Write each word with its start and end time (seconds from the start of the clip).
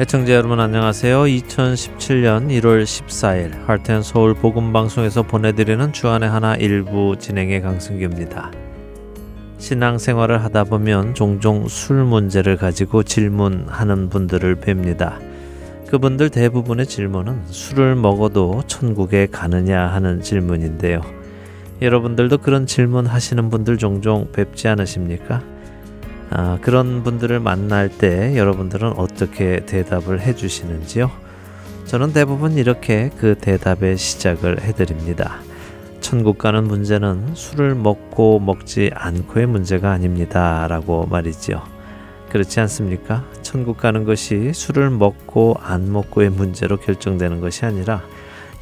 애청자 0.00 0.32
여러분 0.34 0.58
안녕하세요. 0.58 1.22
2017년 1.22 2.48
1월 2.48 2.82
14일 2.82 3.64
할텐 3.64 4.02
서울 4.02 4.34
복음 4.34 4.72
방송에서 4.72 5.22
보내드리는 5.22 5.92
주안의 5.92 6.28
하나 6.28 6.56
일부 6.56 7.14
진행의 7.16 7.62
강승규입니다. 7.62 8.50
신앙 9.58 9.98
생활을 9.98 10.42
하다 10.42 10.64
보면 10.64 11.14
종종 11.14 11.68
술 11.68 12.02
문제를 12.02 12.56
가지고 12.56 13.04
질문하는 13.04 14.08
분들을 14.08 14.56
뵙니다. 14.56 15.20
그분들 15.86 16.30
대부분의 16.30 16.86
질문은 16.86 17.42
술을 17.46 17.94
먹어도 17.94 18.64
천국에 18.66 19.28
가느냐 19.28 19.80
하는 19.80 20.22
질문인데요. 20.22 21.02
여러분들도 21.80 22.38
그런 22.38 22.66
질문 22.66 23.06
하시는 23.06 23.48
분들 23.48 23.78
종종 23.78 24.26
뵙지 24.32 24.66
않으십니까? 24.66 25.53
아, 26.30 26.58
그런 26.60 27.02
분들을 27.02 27.38
만날 27.40 27.88
때 27.88 28.36
여러분들은 28.36 28.94
어떻게 28.96 29.64
대답을 29.66 30.20
해주시는지요? 30.20 31.10
저는 31.86 32.12
대부분 32.12 32.52
이렇게 32.52 33.10
그 33.18 33.36
대답의 33.40 33.98
시작을 33.98 34.62
해드립니다. 34.62 35.36
천국 36.00 36.38
가는 36.38 36.64
문제는 36.64 37.34
술을 37.34 37.74
먹고 37.74 38.38
먹지 38.40 38.90
않고의 38.94 39.46
문제가 39.46 39.90
아닙니다. 39.90 40.66
라고 40.68 41.06
말이지요. 41.06 41.62
그렇지 42.30 42.60
않습니까? 42.60 43.24
천국 43.42 43.78
가는 43.78 44.04
것이 44.04 44.52
술을 44.52 44.90
먹고 44.90 45.56
안 45.62 45.92
먹고의 45.92 46.30
문제로 46.30 46.76
결정되는 46.78 47.40
것이 47.40 47.64
아니라 47.64 48.02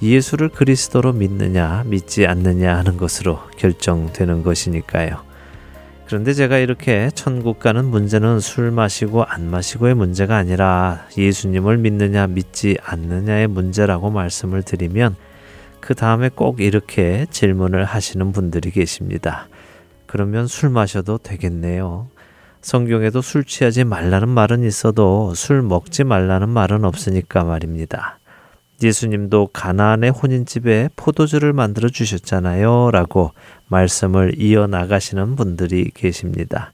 예수를 0.03 0.51
그리스도로 0.51 1.13
믿느냐, 1.13 1.85
믿지 1.87 2.27
않느냐 2.27 2.77
하는 2.77 2.97
것으로 2.97 3.39
결정되는 3.57 4.43
것이니까요. 4.43 5.32
그런데 6.13 6.35
제가 6.35 6.59
이렇게 6.59 7.11
천국 7.15 7.59
가는 7.59 7.87
문제는 7.87 8.39
술 8.39 8.71
마시고 8.71 9.25
안 9.25 9.49
마시고의 9.49 9.95
문제가 9.95 10.37
아니라 10.37 11.07
예수님을 11.17 11.79
믿느냐 11.79 12.27
믿지 12.27 12.77
않느냐의 12.85 13.47
문제라고 13.47 14.11
말씀을 14.11 14.63
드리면 14.63 15.17
그 15.81 15.95
다음에 15.95 16.29
꼭 16.29 16.61
이렇게 16.61 17.25
질문을 17.31 17.87
하시는 17.87 18.31
분들이 18.31 18.71
계십니다. 18.71 19.49
그러면 20.05 20.47
술 20.47 20.69
마셔도 20.69 21.17
되겠네요. 21.17 22.09
성경에도 22.61 23.23
술 23.23 23.45
취하지 23.45 23.85
말라는 23.85 24.29
말은 24.29 24.65
있어도 24.65 25.33
술 25.35 25.63
먹지 25.63 26.05
말라는 26.05 26.51
말은 26.51 26.85
없으니까 26.85 27.45
말입니다. 27.45 28.19
예수님도 28.83 29.49
가나안의 29.53 30.11
혼인집에 30.11 30.91
포도주를 30.97 31.53
만들어 31.53 31.89
주셨잖아요. 31.89 32.91
라고 32.91 33.33
말씀을 33.69 34.41
이어나가시는 34.41 35.37
분들이 35.37 35.91
계십니다. 35.95 36.73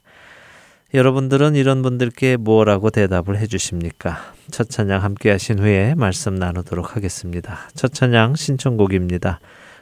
여러분들은 0.93 1.55
이런 1.55 1.83
분들께 1.83 2.37
뭐라고 2.37 2.89
대답을 2.89 3.37
해 3.37 3.45
주십니까? 3.45 4.17
첫 4.49 4.69
찬양 4.69 5.03
함께 5.03 5.29
하신 5.29 5.59
후에 5.59 5.93
말씀 5.95 6.33
나누도록 6.35 6.95
하겠습니다. 6.95 7.59
첫 7.75 7.93
찬양 7.93 8.35
신청곡입니다. 8.35 9.39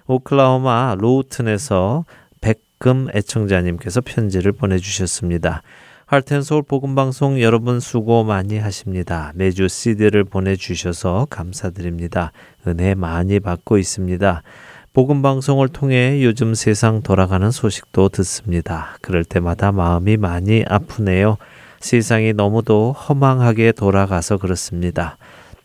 오클라호마 0.07 0.95
로우튼에서 0.99 2.03
백금 2.41 3.07
애청자님께서 3.15 4.01
편지를 4.01 4.51
보내주셨습니다. 4.51 5.61
할텐 6.09 6.41
서울 6.41 6.63
복음 6.63 6.95
방송 6.95 7.41
여러분 7.41 7.81
수고 7.81 8.23
많이 8.23 8.57
하십니다. 8.57 9.33
매주 9.35 9.67
CD를 9.67 10.23
보내 10.23 10.55
주셔서 10.55 11.27
감사드립니다. 11.29 12.31
은혜 12.65 12.95
많이 12.95 13.41
받고 13.41 13.77
있습니다. 13.77 14.41
복음 14.93 15.21
방송을 15.21 15.67
통해 15.67 16.23
요즘 16.23 16.53
세상 16.53 17.01
돌아가는 17.01 17.51
소식도 17.51 18.07
듣습니다. 18.07 18.95
그럴 19.01 19.25
때마다 19.25 19.73
마음이 19.73 20.15
많이 20.15 20.63
아프네요. 20.65 21.35
세상이 21.81 22.31
너무도 22.31 22.93
허망하게 22.93 23.73
돌아가서 23.73 24.37
그렇습니다. 24.37 25.17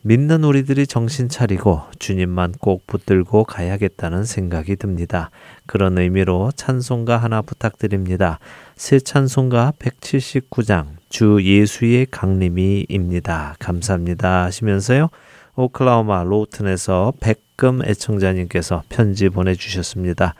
믿는 0.04 0.42
우리들이 0.42 0.88
정신 0.88 1.28
차리고 1.28 1.82
주님만 2.00 2.54
꼭 2.58 2.88
붙들고 2.88 3.44
가야겠다는 3.44 4.24
생각이 4.24 4.74
듭니다. 4.74 5.30
그런 5.66 5.96
의미로 5.96 6.50
찬송가 6.56 7.18
하나 7.18 7.40
부탁드립니다. 7.40 8.40
새 8.74 8.98
찬송가 8.98 9.74
179장 9.78 10.86
주 11.08 11.38
예수의 11.40 12.08
강림이입니다. 12.10 13.54
감사합니다 13.60 14.42
하시면서요. 14.44 15.08
오클라호마 15.54 16.24
로튼에서 16.24 17.12
백금 17.20 17.84
애청자님께서 17.84 18.82
편지 18.88 19.28
보내주셨습니다. 19.28 20.34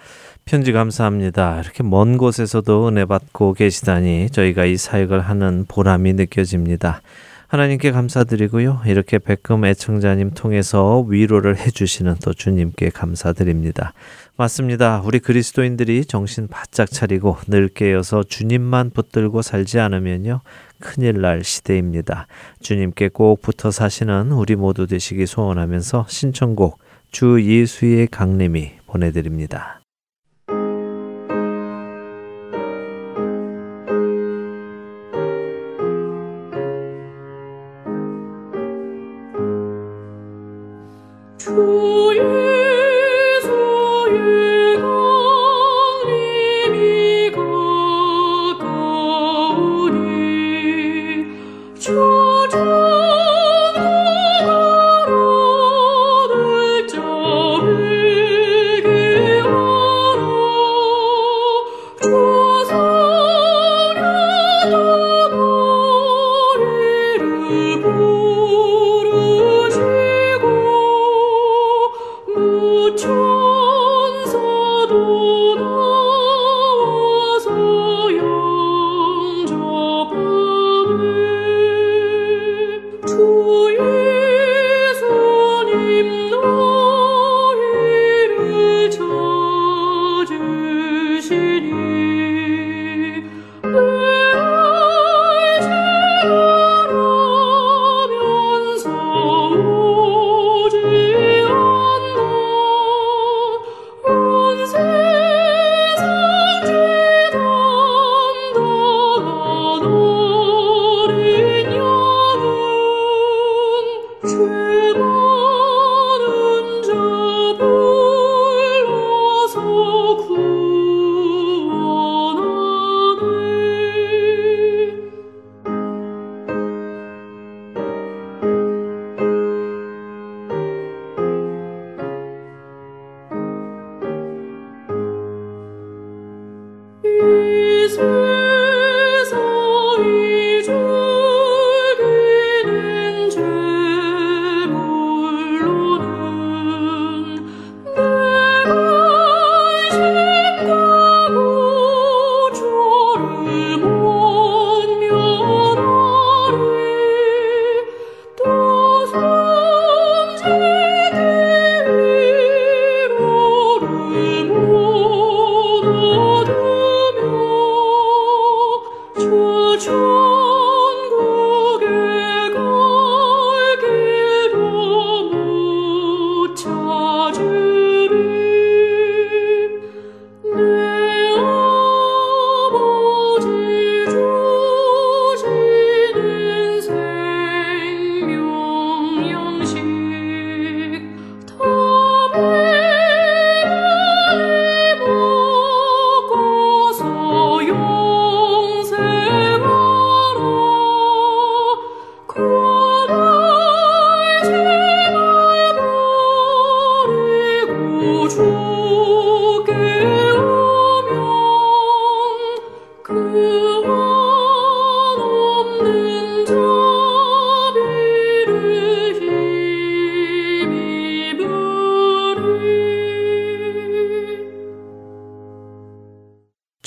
편지 0.45 0.72
감사합니다. 0.72 1.61
이렇게 1.61 1.84
먼 1.84 2.19
곳에서도 2.19 2.89
은혜 2.89 3.05
받고 3.05 3.53
계시다니 3.55 4.31
저희가 4.31 4.65
이 4.65 4.77
사역을 4.77 5.21
하는 5.21 5.67
보람이 5.69 6.15
느껴집니다. 6.15 7.01
하나님께 7.53 7.91
감사드리고요. 7.91 8.81
이렇게 8.87 9.19
백금 9.19 9.67
애청자님 9.67 10.31
통해서 10.31 11.05
위로를 11.07 11.59
해주시는 11.59 12.15
또 12.25 12.33
주님께 12.33 12.89
감사드립니다. 12.89 13.93
맞습니다. 14.39 15.03
우리 15.05 15.19
그리스도인들이 15.19 16.07
정신 16.07 16.49
바짝 16.49 16.91
차리고 16.91 17.37
늘 17.49 17.69
깨어서 17.69 18.23
주님만 18.23 18.93
붙들고 18.95 19.43
살지 19.43 19.81
않으면요. 19.81 20.41
큰일 20.81 21.21
날 21.21 21.45
시대입니다. 21.45 22.27
주님께 22.63 23.11
꼭 23.11 23.43
붙어 23.43 23.71
사시는 23.71 24.33
우리 24.33 24.57
모두 24.57 24.87
되시기 24.87 25.27
소원하면서 25.27 26.07
신청곡 26.09 26.79
주 27.11 27.39
예수의 27.43 28.07
강림이 28.07 28.77
보내드립니다. 28.87 29.81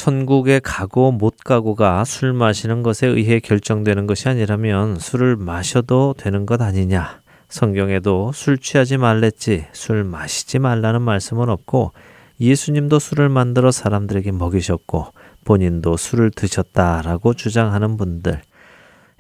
천국에 0.06 0.60
가고 0.60 1.12
못 1.12 1.36
가고가 1.44 2.06
술 2.06 2.32
마시는 2.32 2.84
것에 2.84 3.08
의해 3.08 3.40
결정되는 3.40 4.06
것이 4.06 4.30
아니라면 4.30 5.00
술을 5.00 5.36
마셔도 5.36 6.14
되는 6.16 6.46
것 6.46 6.62
아니냐. 6.62 7.22
성경에도 7.50 8.32
술 8.32 8.60
취하지 8.60 8.98
말랬지 8.98 9.66
술 9.72 10.04
마시지 10.04 10.60
말라는 10.60 11.02
말씀은 11.02 11.50
없고 11.50 11.94
예수님도 12.40 13.00
술을 13.00 13.30
만들어 13.30 13.72
사람들에게 13.72 14.32
먹이셨고 14.32 15.08
본인도 15.44 15.98
술을 15.98 16.30
드셨다라고 16.30 17.34
주장하는 17.34 17.98
분들 17.98 18.44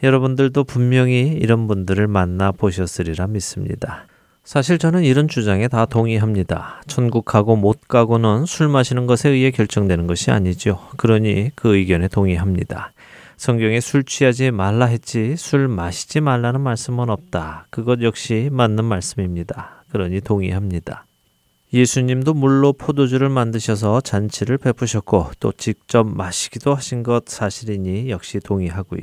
여러분들도 0.03 0.65
분명히 0.65 1.29
이런 1.29 1.65
분들을 1.65 2.05
만나 2.05 2.51
보셨으리라 2.51 3.25
믿습니다. 3.25 4.05
사실 4.45 4.77
저는 4.77 5.03
이런 5.03 5.27
주장에 5.27 5.67
다 5.67 5.87
동의합니다. 5.87 6.83
천국 6.85 7.25
가고 7.25 7.55
못 7.55 7.87
가고는 7.87 8.45
술 8.45 8.67
마시는 8.69 9.07
것에 9.07 9.29
의해 9.29 9.49
결정되는 9.49 10.05
것이 10.05 10.29
아니죠. 10.29 10.79
그러니 10.97 11.49
그 11.55 11.75
의견에 11.75 12.07
동의합니다. 12.07 12.93
성경에 13.37 13.79
술 13.79 14.03
취하지 14.03 14.51
말라 14.51 14.85
했지 14.85 15.35
술 15.35 15.67
마시지 15.67 16.21
말라는 16.21 16.61
말씀은 16.61 17.09
없다. 17.09 17.65
그것 17.71 18.03
역시 18.03 18.49
맞는 18.51 18.85
말씀입니다. 18.85 19.83
그러니 19.89 20.21
동의합니다. 20.21 21.07
예수님도 21.73 22.35
물로 22.35 22.73
포도주를 22.73 23.29
만드셔서 23.29 24.01
잔치를 24.01 24.59
베푸셨고 24.59 25.31
또 25.39 25.53
직접 25.53 26.05
마시기도 26.05 26.75
하신 26.75 27.01
것 27.01 27.27
사실이니 27.27 28.11
역시 28.11 28.39
동의하고요. 28.39 29.01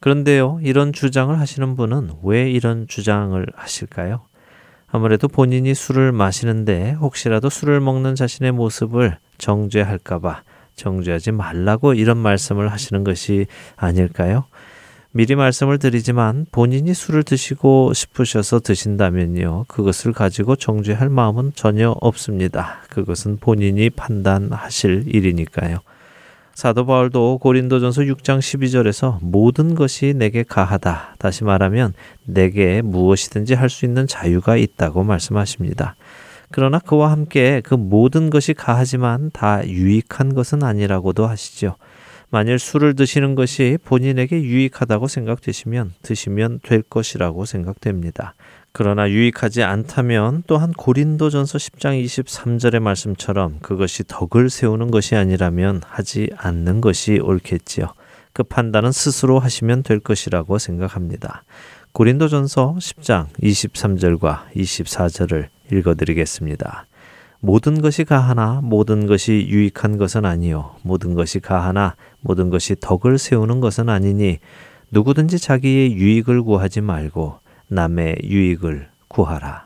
그런데요, 0.00 0.58
이런 0.62 0.92
주장을 0.92 1.38
하시는 1.38 1.76
분은 1.76 2.10
왜 2.24 2.50
이런 2.50 2.88
주장을 2.88 3.46
하실까요? 3.54 4.22
아무래도 4.96 5.28
본인이 5.28 5.74
술을 5.74 6.10
마시는데 6.12 6.92
혹시라도 6.92 7.50
술을 7.50 7.80
먹는 7.80 8.14
자신의 8.14 8.52
모습을 8.52 9.18
정죄할까봐 9.36 10.42
정죄하지 10.74 11.32
말라고 11.32 11.92
이런 11.92 12.16
말씀을 12.16 12.72
하시는 12.72 13.04
것이 13.04 13.46
아닐까요? 13.76 14.44
미리 15.12 15.34
말씀을 15.34 15.78
드리지만 15.78 16.46
본인이 16.50 16.94
술을 16.94 17.24
드시고 17.24 17.92
싶으셔서 17.92 18.60
드신다면요. 18.60 19.66
그것을 19.68 20.14
가지고 20.14 20.56
정죄할 20.56 21.10
마음은 21.10 21.52
전혀 21.54 21.90
없습니다. 22.00 22.78
그것은 22.88 23.36
본인이 23.36 23.90
판단하실 23.90 25.14
일이니까요. 25.14 25.80
사도 26.56 26.86
바울도 26.86 27.36
고린도전서 27.42 28.02
6장 28.04 28.38
12절에서 28.38 29.18
모든 29.20 29.74
것이 29.74 30.14
내게 30.16 30.42
가하다. 30.42 31.16
다시 31.18 31.44
말하면 31.44 31.92
내게 32.24 32.80
무엇이든지 32.80 33.52
할 33.52 33.68
수 33.68 33.84
있는 33.84 34.06
자유가 34.06 34.56
있다고 34.56 35.04
말씀하십니다. 35.04 35.96
그러나 36.50 36.78
그와 36.78 37.10
함께 37.10 37.60
그 37.62 37.74
모든 37.74 38.30
것이 38.30 38.54
가하지만 38.54 39.30
다 39.34 39.68
유익한 39.68 40.34
것은 40.34 40.62
아니라고도 40.62 41.26
하시죠. 41.26 41.76
만일 42.30 42.58
술을 42.58 42.96
드시는 42.96 43.34
것이 43.34 43.76
본인에게 43.84 44.40
유익하다고 44.40 45.08
생각되시면 45.08 45.92
드시면 46.00 46.60
될 46.62 46.80
것이라고 46.80 47.44
생각됩니다. 47.44 48.34
그러나 48.78 49.08
유익하지 49.08 49.62
않다면 49.62 50.42
또한 50.46 50.70
고린도전서 50.70 51.56
10장 51.56 52.04
23절의 52.04 52.80
말씀처럼 52.80 53.60
그것이 53.62 54.04
덕을 54.06 54.50
세우는 54.50 54.90
것이 54.90 55.16
아니라면 55.16 55.80
하지 55.86 56.28
않는 56.36 56.82
것이 56.82 57.18
옳겠지요. 57.18 57.94
그 58.34 58.42
판단은 58.42 58.92
스스로 58.92 59.38
하시면 59.38 59.82
될 59.82 59.98
것이라고 59.98 60.58
생각합니다. 60.58 61.44
고린도전서 61.92 62.76
10장 62.78 63.28
23절과 63.42 64.50
24절을 64.54 65.46
읽어 65.72 65.94
드리겠습니다. 65.94 66.84
모든 67.40 67.80
것이 67.80 68.04
가하나 68.04 68.60
모든 68.62 69.06
것이 69.06 69.46
유익한 69.48 69.96
것은 69.96 70.26
아니요 70.26 70.74
모든 70.82 71.14
것이 71.14 71.40
가하나 71.40 71.96
모든 72.20 72.50
것이 72.50 72.76
덕을 72.78 73.16
세우는 73.16 73.60
것은 73.60 73.88
아니니 73.88 74.38
누구든지 74.90 75.38
자기의 75.38 75.94
유익을 75.94 76.42
구하지 76.42 76.82
말고 76.82 77.45
남의 77.68 78.18
유익을 78.22 78.88
구하라. 79.08 79.65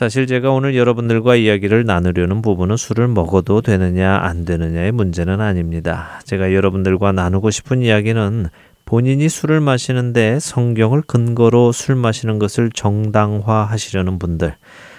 사실 0.00 0.26
제가 0.26 0.50
오늘 0.50 0.76
여러분들과 0.76 1.36
이야기를 1.36 1.84
나누려는 1.84 2.40
부분은 2.40 2.78
술을 2.78 3.06
먹어도 3.06 3.60
되느냐 3.60 4.16
안 4.16 4.46
되느냐의 4.46 4.92
문제는 4.92 5.42
아닙니다. 5.42 6.22
제가 6.24 6.54
여러분들과 6.54 7.12
나누고 7.12 7.50
싶은 7.50 7.82
이야기는 7.82 8.46
본인이 8.86 9.28
술을 9.28 9.60
마시는데 9.60 10.38
성경을 10.40 11.02
근거로 11.02 11.72
술 11.72 11.96
마시는 11.96 12.38
것을 12.38 12.70
정당화하시려는 12.72 14.18
분들, 14.18 14.56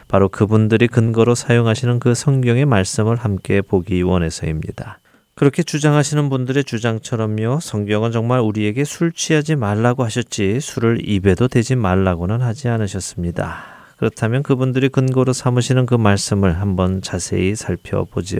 바로 0.08 0.30
그분들이 0.30 0.88
근거로 0.88 1.34
사용하시는 1.34 2.00
그 2.00 2.14
성경의 2.14 2.68
말씀을 2.68 3.16
함께 3.16 3.62
보기 3.62 4.04
원해서입니다. 4.04 5.00
그렇게 5.34 5.64
주장하시는 5.64 6.30
분들의 6.30 6.64
주장처럼요, 6.64 7.60
성경은 7.60 8.12
정말 8.12 8.40
우리에게 8.40 8.84
술 8.84 9.12
취하지 9.12 9.56
말라고 9.56 10.04
하셨지 10.04 10.60
술을 10.60 11.10
입에도 11.10 11.48
대지 11.48 11.76
말라고는 11.76 12.42
하지 12.42 12.68
않으셨습니다. 12.68 13.71
그렇다면 14.02 14.42
그분들이 14.42 14.90
근거로 14.90 15.32
삼으시는 15.32 15.86
그 15.86 15.94
말씀을 15.94 16.60
한번 16.60 17.04
자세히 17.04 17.56
살펴보지요. 17.56 18.40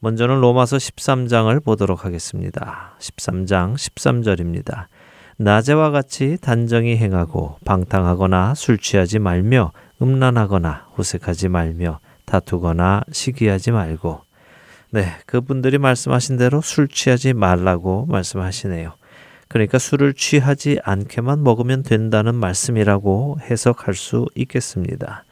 먼저는 0.00 0.40
로마서 0.40 0.78
13장을 0.78 1.62
보도록 1.62 2.06
하겠습니다. 2.06 2.94
13장 2.98 3.74
13절입니다. 3.74 4.86
낮에와 5.36 5.90
같이 5.90 6.38
단정히 6.40 6.96
행하고 6.96 7.58
방탕하거나 7.66 8.54
술 8.54 8.78
취하지 8.78 9.18
말며 9.18 9.72
음란하거나 10.00 10.86
호색하지 10.96 11.50
말며 11.50 12.00
다투거나 12.24 13.02
시기하지 13.12 13.72
말고 13.72 14.22
네, 14.92 15.12
그분들이 15.26 15.76
말씀하신 15.76 16.38
대로 16.38 16.62
술 16.62 16.88
취하지 16.88 17.34
말라고 17.34 18.06
말씀하시네요. 18.06 18.94
그러니까 19.48 19.78
술을 19.78 20.14
취하지 20.14 20.80
않게만 20.82 21.42
먹으면 21.42 21.82
된다는 21.82 22.34
말씀이라고 22.34 23.38
해석할 23.42 23.94
수 23.94 24.26
있겠습니다. 24.34 25.24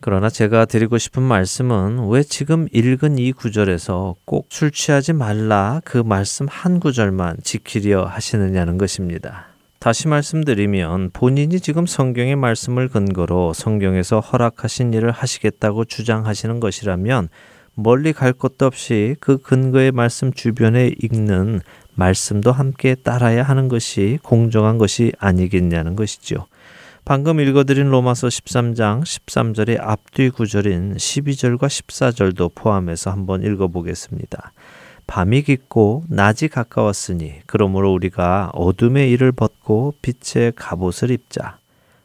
그러나 0.00 0.30
제가 0.30 0.64
드리고 0.64 0.96
싶은 0.96 1.22
말씀은 1.22 2.08
왜 2.08 2.22
지금 2.22 2.68
읽은 2.72 3.18
이 3.18 3.32
구절에서 3.32 4.14
꼭 4.24 4.46
술 4.50 4.70
취하지 4.70 5.12
말라 5.12 5.80
그 5.84 5.98
말씀 5.98 6.46
한 6.48 6.78
구절만 6.78 7.38
지키려 7.42 8.04
하시느냐는 8.04 8.78
것입니다. 8.78 9.46
다시 9.80 10.06
말씀드리면 10.08 11.10
본인이 11.12 11.60
지금 11.60 11.86
성경의 11.86 12.36
말씀을 12.36 12.88
근거로 12.88 13.52
성경에서 13.52 14.20
허락하신 14.20 14.92
일을 14.92 15.10
하시겠다고 15.10 15.84
주장하시는 15.84 16.60
것이라면 16.60 17.28
멀리 17.74 18.12
갈 18.12 18.32
것도 18.32 18.66
없이 18.66 19.16
그 19.20 19.38
근거의 19.38 19.92
말씀 19.92 20.32
주변에 20.32 20.92
읽는 21.00 21.60
말씀도 21.98 22.52
함께 22.52 22.94
따라야 22.94 23.42
하는 23.42 23.66
것이 23.66 24.20
공정한 24.22 24.78
것이 24.78 25.12
아니겠냐는 25.18 25.96
것이죠. 25.96 26.46
방금 27.04 27.40
읽어드린 27.40 27.88
로마서 27.88 28.28
13장 28.28 29.02
13절의 29.02 29.78
앞뒤 29.80 30.30
구절인 30.30 30.94
12절과 30.94 31.62
14절도 31.66 32.54
포함해서 32.54 33.10
한번 33.10 33.42
읽어보겠습니다. 33.42 34.52
밤이 35.08 35.42
깊고 35.42 36.04
낮이 36.08 36.48
가까웠으니 36.48 37.40
그러므로 37.46 37.92
우리가 37.94 38.50
어둠의 38.52 39.10
일을 39.10 39.32
벗고 39.32 39.94
빛의 40.02 40.52
갑옷을 40.54 41.10
입자. 41.10 41.58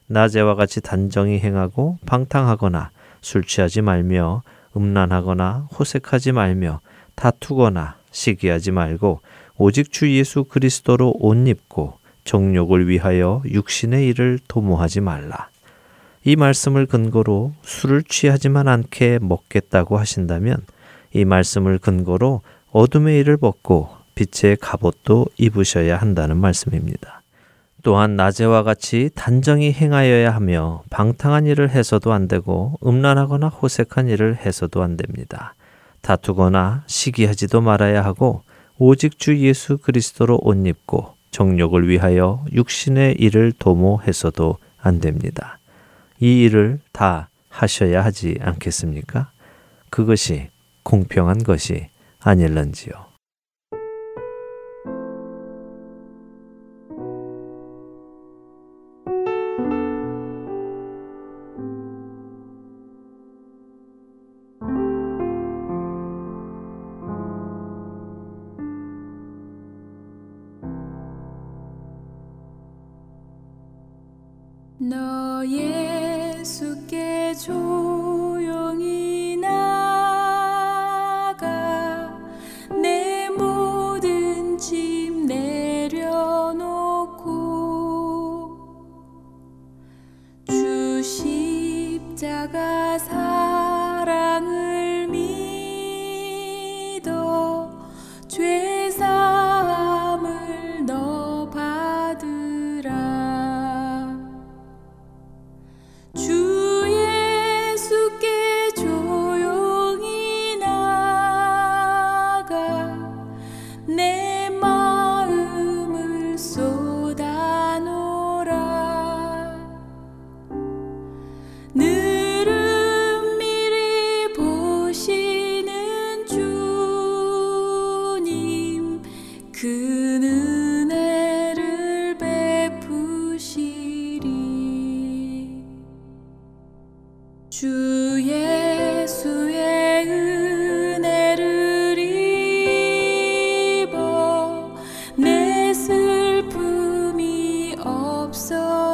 낮에와 0.08 0.56
같이 0.56 0.82
단정히 0.82 1.40
행하고 1.40 2.00
방탕하거나 2.08 2.90
술 3.22 3.44
취하지 3.44 3.82
말며 3.82 4.42
음란하거나 4.76 5.68
호색하지 5.78 6.32
말며 6.32 6.80
다투거나 7.16 7.98
시기하지 8.10 8.72
말고 8.72 9.20
오직 9.58 9.92
주 9.92 10.12
예수 10.12 10.46
그리스도로 10.46 11.14
옷 11.20 11.48
입고 11.48 11.94
정욕을 12.26 12.88
위하여 12.88 13.42
육신의 13.46 14.08
일을 14.08 14.40
도모하지 14.48 15.02
말라. 15.02 15.50
이 16.24 16.36
말씀을 16.36 16.86
근거로 16.86 17.54
술을 17.64 18.04
취하지만 18.04 18.68
않게 18.68 19.20
먹겠다고 19.22 19.98
하신다면 19.98 20.58
이 21.14 21.26
말씀을 21.26 21.78
근거로 21.78 22.42
어둠의 22.72 23.20
일을 23.20 23.38
벗고 23.38 23.90
빛의 24.16 24.58
갑옷도 24.62 25.28
입으셔야 25.38 25.98
한다는 25.98 26.38
말씀입니다. 26.38 27.22
또한 27.84 28.16
낮에와 28.16 28.64
같이 28.64 29.10
단정히 29.14 29.74
행하여야 29.74 30.34
하며 30.34 30.84
방탕한 30.90 31.46
일을 31.46 31.70
해서도 31.70 32.14
안 32.14 32.30
되고 32.30 32.80
음란하거나 32.86 33.50
호색한 33.50 34.08
일을 34.08 34.38
해서도 34.38 34.82
안 34.82 34.96
됩니다. 34.96 35.54
다투거나 36.02 36.84
시기하지도 36.88 37.60
말아야 37.62 38.04
하고 38.04 38.44
오직 38.78 39.20
주 39.20 39.38
예수 39.38 39.78
그리스도로 39.78 40.40
옷 40.42 40.66
입고 40.66 41.16
정욕을 41.32 41.88
위하여 41.88 42.44
육신의 42.52 43.16
일을 43.20 43.54
도모해서도 43.58 44.58
안 44.80 45.00
됩니다. 45.00 45.60
이 46.20 46.44
일을 46.44 46.80
다 46.92 47.30
하셔야 47.50 48.04
하지 48.04 48.38
않겠습니까? 48.42 49.32
그것이 49.90 50.50
공평한 50.84 51.44
것이 51.44 51.88
아닐런지요. 52.20 53.03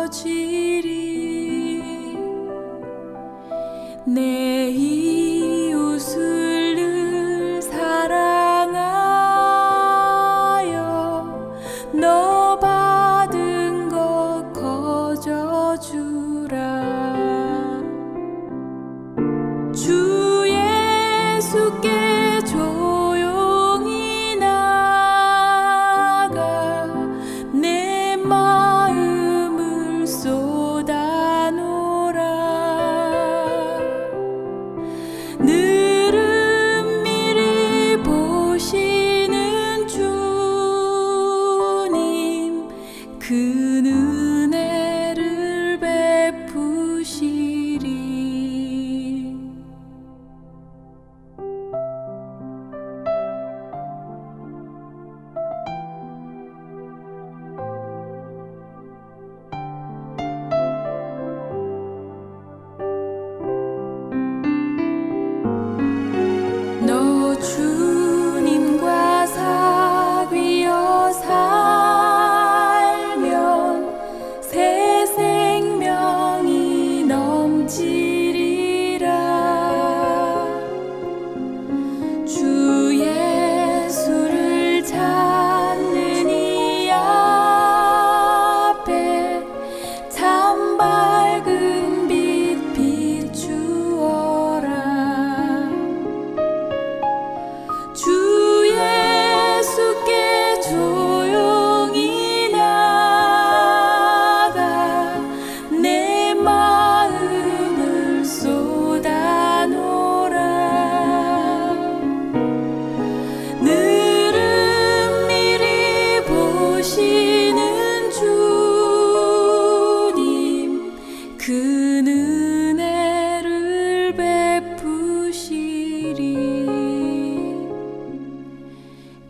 지리. 0.09 1.81
내 4.05 4.48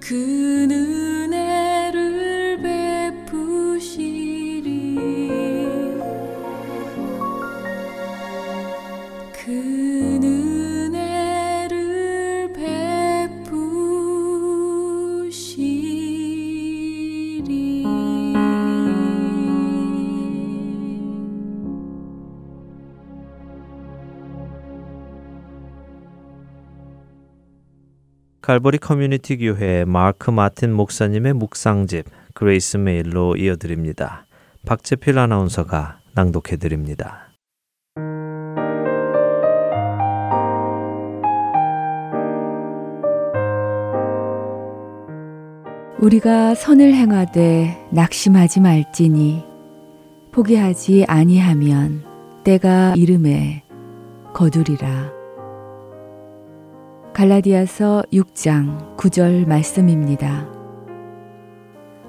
그 0.10 0.39
갈보리 28.50 28.80
커뮤니티 28.80 29.38
교회 29.38 29.86
마크 29.86 30.32
마틴 30.32 30.74
목사님의 30.74 31.34
묵상집 31.34 32.06
Grace 32.34 32.78
Mail로 32.78 33.36
이어드립니다. 33.36 34.26
박재필 34.66 35.20
아나운서가 35.20 36.00
낭독해 36.16 36.58
드립니다. 36.58 37.32
우리가 46.00 46.56
선을 46.56 46.92
행하되 46.96 47.78
낙심하지 47.92 48.62
말지니 48.62 49.44
포기하지 50.32 51.06
아니하면 51.08 52.04
때가 52.44 52.96
이르매 52.98 53.62
거두리라. 54.34 55.19
갈라디아서 57.20 58.04
6장 58.14 58.96
9절 58.96 59.46
말씀입니다. 59.46 60.48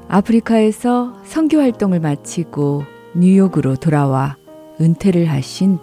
아프리카에서 0.06 1.14
선교 1.24 1.58
활동을 1.58 1.98
마치고 1.98 2.84
뉴욕으로 3.16 3.74
돌아와 3.74 4.36
은퇴를 4.80 5.28
하신 5.28 5.80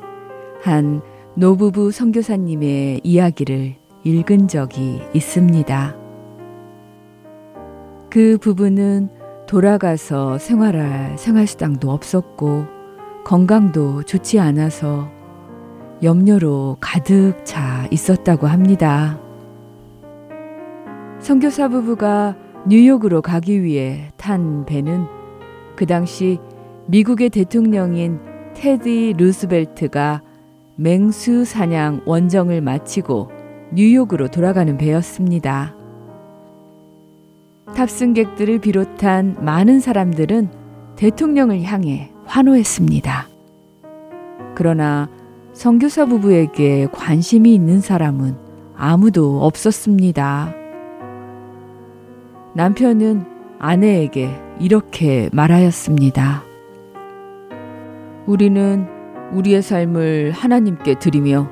한 0.62 1.02
노부부 1.36 1.92
선교사님의 1.92 3.02
이야기를 3.04 3.76
읽은 4.06 4.48
적이 4.48 5.02
있습니다. 5.13 5.98
그 8.10 8.38
부부는 8.40 9.10
돌아가서 9.46 10.38
생활할 10.38 11.18
생활수당도 11.18 11.92
없었고 11.92 12.66
건강도 13.26 14.04
좋지 14.04 14.40
않아서 14.40 15.16
염려로 16.03 16.77
가득 16.79 17.43
차 17.43 17.88
있었다고 17.91 18.47
합니다. 18.47 19.19
선교사 21.19 21.67
부부가 21.67 22.36
뉴욕으로 22.67 23.21
가기 23.21 23.63
위해 23.63 24.12
탄 24.17 24.65
배는 24.65 25.05
그 25.75 25.86
당시 25.86 26.39
미국의 26.88 27.29
대통령인 27.29 28.19
테디 28.53 29.15
루스벨트가 29.17 30.21
맹수 30.75 31.45
사냥 31.45 32.01
원정을 32.05 32.62
마치고 32.62 33.31
뉴욕으로 33.73 34.27
돌아가는 34.29 34.77
배였습니다. 34.77 35.75
탑승객들을 37.75 38.60
비롯한 38.60 39.38
많은 39.41 39.79
사람들은 39.79 40.49
대통령을 40.95 41.63
향해 41.63 42.12
환호했습니다. 42.25 43.27
그러나 44.55 45.10
선교사 45.58 46.06
부부에게 46.06 46.88
관심이 46.91 47.52
있는 47.52 47.82
사람은 47.82 48.36
아무도 48.76 49.41
없었습니다. 49.41 50.54
남편은 52.54 53.26
아내에게 53.58 54.30
이렇게 54.60 55.32
말하였습니다. 55.34 56.43
우리는 58.28 58.86
우리의 59.34 59.63
삶을 59.63 60.30
하나님께 60.30 61.00
드리며 61.00 61.50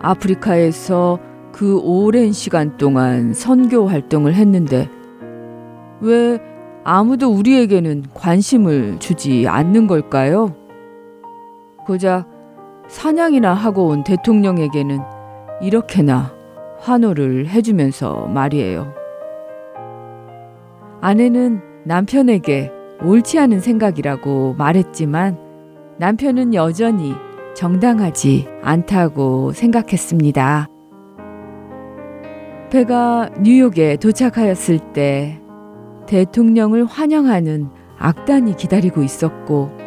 아프리카에서 0.00 1.18
그 1.52 1.78
오랜 1.80 2.32
시간 2.32 2.78
동안 2.78 3.34
선교 3.34 3.86
활동을 3.86 4.32
했는데 4.32 4.88
왜 6.00 6.40
아무도 6.82 7.30
우리에게는 7.30 8.04
관심을 8.14 9.00
주지 9.00 9.46
않는 9.46 9.86
걸까요? 9.86 10.56
고작 11.84 12.33
사냥이나 12.88 13.54
하고 13.54 13.88
온 13.88 14.04
대통령에게는 14.04 15.00
이렇게나 15.60 16.32
환호를 16.80 17.48
해주면서 17.48 18.26
말이에요. 18.26 18.92
아내는 21.00 21.60
남편에게 21.84 22.70
옳지 23.02 23.38
않은 23.38 23.60
생각이라고 23.60 24.54
말했지만 24.54 25.38
남편은 25.98 26.54
여전히 26.54 27.14
정당하지 27.54 28.48
않다고 28.62 29.52
생각했습니다. 29.52 30.68
배가 32.70 33.30
뉴욕에 33.40 33.96
도착하였을 33.96 34.78
때 34.92 35.40
대통령을 36.06 36.84
환영하는 36.84 37.68
악단이 37.98 38.56
기다리고 38.56 39.02
있었고 39.02 39.83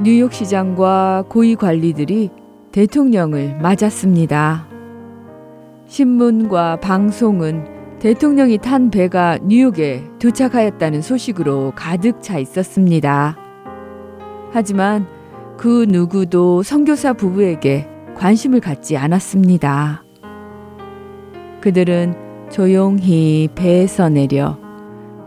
뉴욕 0.00 0.32
시장과 0.32 1.24
고위 1.28 1.56
관리들이 1.56 2.30
대통령을 2.70 3.58
맞았습니다. 3.60 4.68
신문과 5.88 6.76
방송은 6.76 7.98
대통령이 7.98 8.58
탄 8.58 8.92
배가 8.92 9.38
뉴욕에 9.42 10.04
도착하였다는 10.20 11.02
소식으로 11.02 11.72
가득 11.74 12.22
차 12.22 12.38
있었습니다. 12.38 13.36
하지만 14.52 15.08
그 15.56 15.84
누구도 15.88 16.62
선교사 16.62 17.12
부부에게 17.12 17.88
관심을 18.16 18.60
갖지 18.60 18.96
않았습니다. 18.96 20.04
그들은 21.60 22.14
조용히 22.52 23.48
배에서 23.56 24.08
내려 24.08 24.60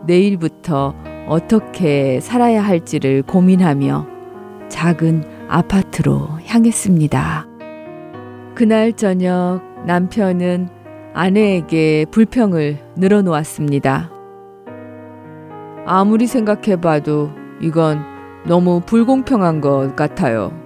내일부터 0.07 0.95
어떻게 1.27 2.21
살아야 2.21 2.63
할지를 2.63 3.21
고민하며 3.23 4.10
작은 4.71 5.23
아파트로 5.49 6.39
향했습니다. 6.45 7.45
그날 8.55 8.93
저녁 8.93 9.61
남편은 9.85 10.69
아내에게 11.13 12.05
불평을 12.09 12.79
늘어놓았습니다. 12.95 14.09
아무리 15.85 16.25
생각해봐도 16.25 17.31
이건 17.59 18.01
너무 18.47 18.81
불공평한 18.85 19.59
것 19.59 19.95
같아요. 19.95 20.57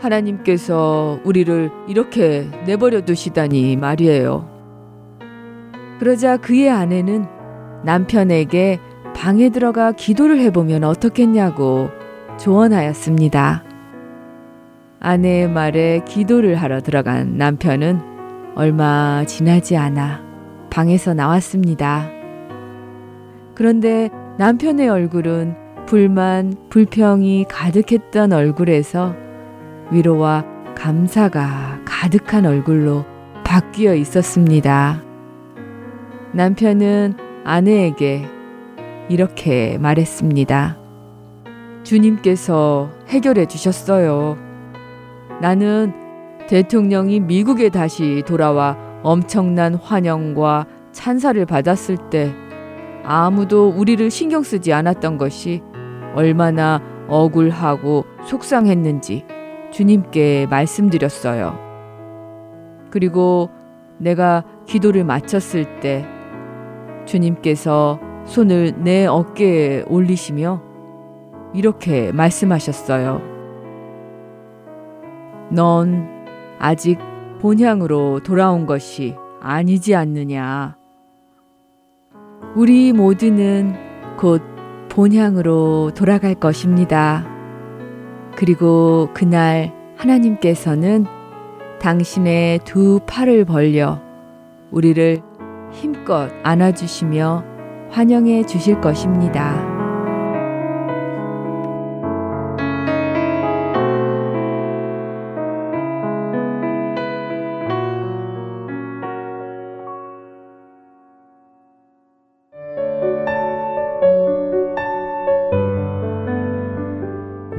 하나님께서 0.00 1.20
우리를 1.24 1.70
이렇게 1.86 2.50
내버려 2.66 3.02
두시다니 3.02 3.76
말이에요. 3.76 4.50
그러자 6.00 6.36
그의 6.36 6.68
아내는 6.68 7.26
남편에게 7.84 8.80
방에 9.14 9.50
들어가 9.50 9.92
기도를 9.92 10.40
해보면 10.40 10.82
어떻겠냐고 10.82 12.01
조언하였습니다. 12.38 13.64
아내의 15.00 15.48
말에 15.48 16.00
기도를 16.06 16.56
하러 16.56 16.80
들어간 16.80 17.36
남편은 17.36 18.00
얼마 18.54 19.24
지나지 19.26 19.76
않아 19.76 20.22
방에서 20.70 21.14
나왔습니다. 21.14 22.08
그런데 23.54 24.10
남편의 24.38 24.88
얼굴은 24.88 25.56
불만, 25.86 26.54
불평이 26.70 27.46
가득했던 27.48 28.32
얼굴에서 28.32 29.14
위로와 29.90 30.44
감사가 30.76 31.80
가득한 31.84 32.46
얼굴로 32.46 33.04
바뀌어 33.44 33.94
있었습니다. 33.94 35.02
남편은 36.32 37.14
아내에게 37.44 38.24
이렇게 39.08 39.76
말했습니다. 39.78 40.81
주님께서 41.82 42.90
해결해 43.08 43.46
주셨어요. 43.46 44.36
나는 45.40 45.92
대통령이 46.48 47.20
미국에 47.20 47.68
다시 47.68 48.22
돌아와 48.26 48.76
엄청난 49.02 49.74
환영과 49.74 50.66
찬사를 50.92 51.44
받았을 51.46 51.96
때 52.10 52.32
아무도 53.04 53.68
우리를 53.68 54.10
신경 54.10 54.42
쓰지 54.42 54.72
않았던 54.72 55.18
것이 55.18 55.62
얼마나 56.14 56.80
억울하고 57.08 58.04
속상했는지 58.26 59.24
주님께 59.72 60.46
말씀드렸어요. 60.50 61.58
그리고 62.90 63.50
내가 63.98 64.44
기도를 64.66 65.04
마쳤을 65.04 65.80
때 65.80 66.06
주님께서 67.06 67.98
손을 68.26 68.74
내 68.84 69.06
어깨에 69.06 69.84
올리시며 69.88 70.71
이렇게 71.54 72.12
말씀하셨어요. 72.12 73.20
넌 75.50 76.08
아직 76.58 76.98
본향으로 77.40 78.20
돌아온 78.20 78.66
것이 78.66 79.16
아니지 79.40 79.94
않느냐. 79.94 80.76
우리 82.54 82.92
모두는 82.92 83.74
곧 84.16 84.42
본향으로 84.88 85.92
돌아갈 85.94 86.34
것입니다. 86.34 87.26
그리고 88.36 89.08
그날 89.14 89.72
하나님께서는 89.96 91.06
당신의 91.80 92.60
두 92.60 93.00
팔을 93.06 93.44
벌려 93.44 94.00
우리를 94.70 95.20
힘껏 95.72 96.30
안아주시며 96.42 97.44
환영해 97.90 98.44
주실 98.46 98.80
것입니다. 98.80 99.71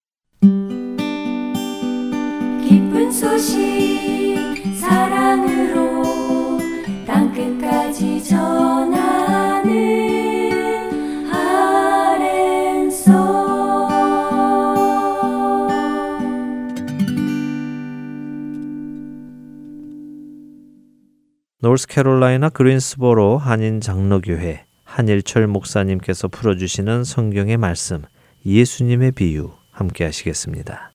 노스캐롤라이나 21.63 22.49
그린스보로 22.49 23.37
한인 23.37 23.81
장로교회 23.81 24.65
한일철 24.83 25.45
목사님께서 25.45 26.27
풀어주시는 26.27 27.03
성경의 27.03 27.57
말씀, 27.57 28.01
예수님의 28.43 29.11
비유 29.11 29.51
함께 29.69 30.03
하시겠습니다. 30.03 30.91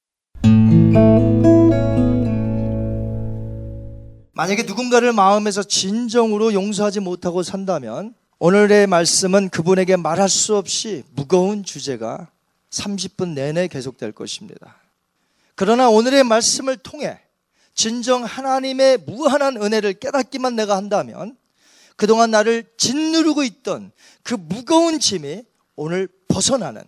만약에 4.32 4.64
누군가를 4.64 5.12
마음에서 5.12 5.62
진정으로 5.62 6.52
용서하지 6.52 6.98
못하고 6.98 7.44
산다면 7.44 8.14
오늘의 8.40 8.88
말씀은 8.88 9.50
그분에게 9.50 9.94
말할 9.94 10.28
수 10.28 10.56
없이 10.56 11.04
무거운 11.14 11.62
주제가 11.62 12.28
30분 12.70 13.34
내내 13.34 13.68
계속될 13.68 14.10
것입니다. 14.10 14.78
그러나 15.54 15.88
오늘의 15.88 16.24
말씀을 16.24 16.76
통해 16.76 17.20
진정 17.76 18.24
하나님의 18.24 18.98
무한한 19.06 19.62
은혜를 19.62 19.92
깨닫기만 19.94 20.56
내가 20.56 20.76
한다면 20.76 21.36
그동안 21.94 22.30
나를 22.32 22.64
짓누르고 22.76 23.44
있던 23.44 23.92
그 24.22 24.34
무거운 24.34 24.98
짐이 24.98 25.44
오늘 25.76 26.08
벗어나는 26.28 26.82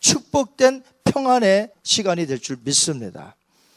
축복된 0.00 0.82
평안의 1.04 1.70
시간이 1.82 2.26
될 2.26 2.38
줄 2.38 2.58
믿습니다. 2.62 3.36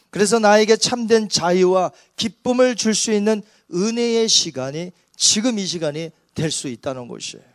그래서 0.10 0.40
나에게 0.40 0.76
참된 0.76 1.30
자유와 1.30 1.92
기쁨을 2.18 2.76
줄 2.76 2.94
수 2.94 3.14
있는 3.14 3.42
은혜의 3.74 4.28
시간이 4.28 4.92
지금 5.16 5.58
이 5.58 5.66
시간이 5.66 6.12
될 6.36 6.52
수 6.52 6.68
있다는 6.68 7.08
것이에요. 7.08 7.46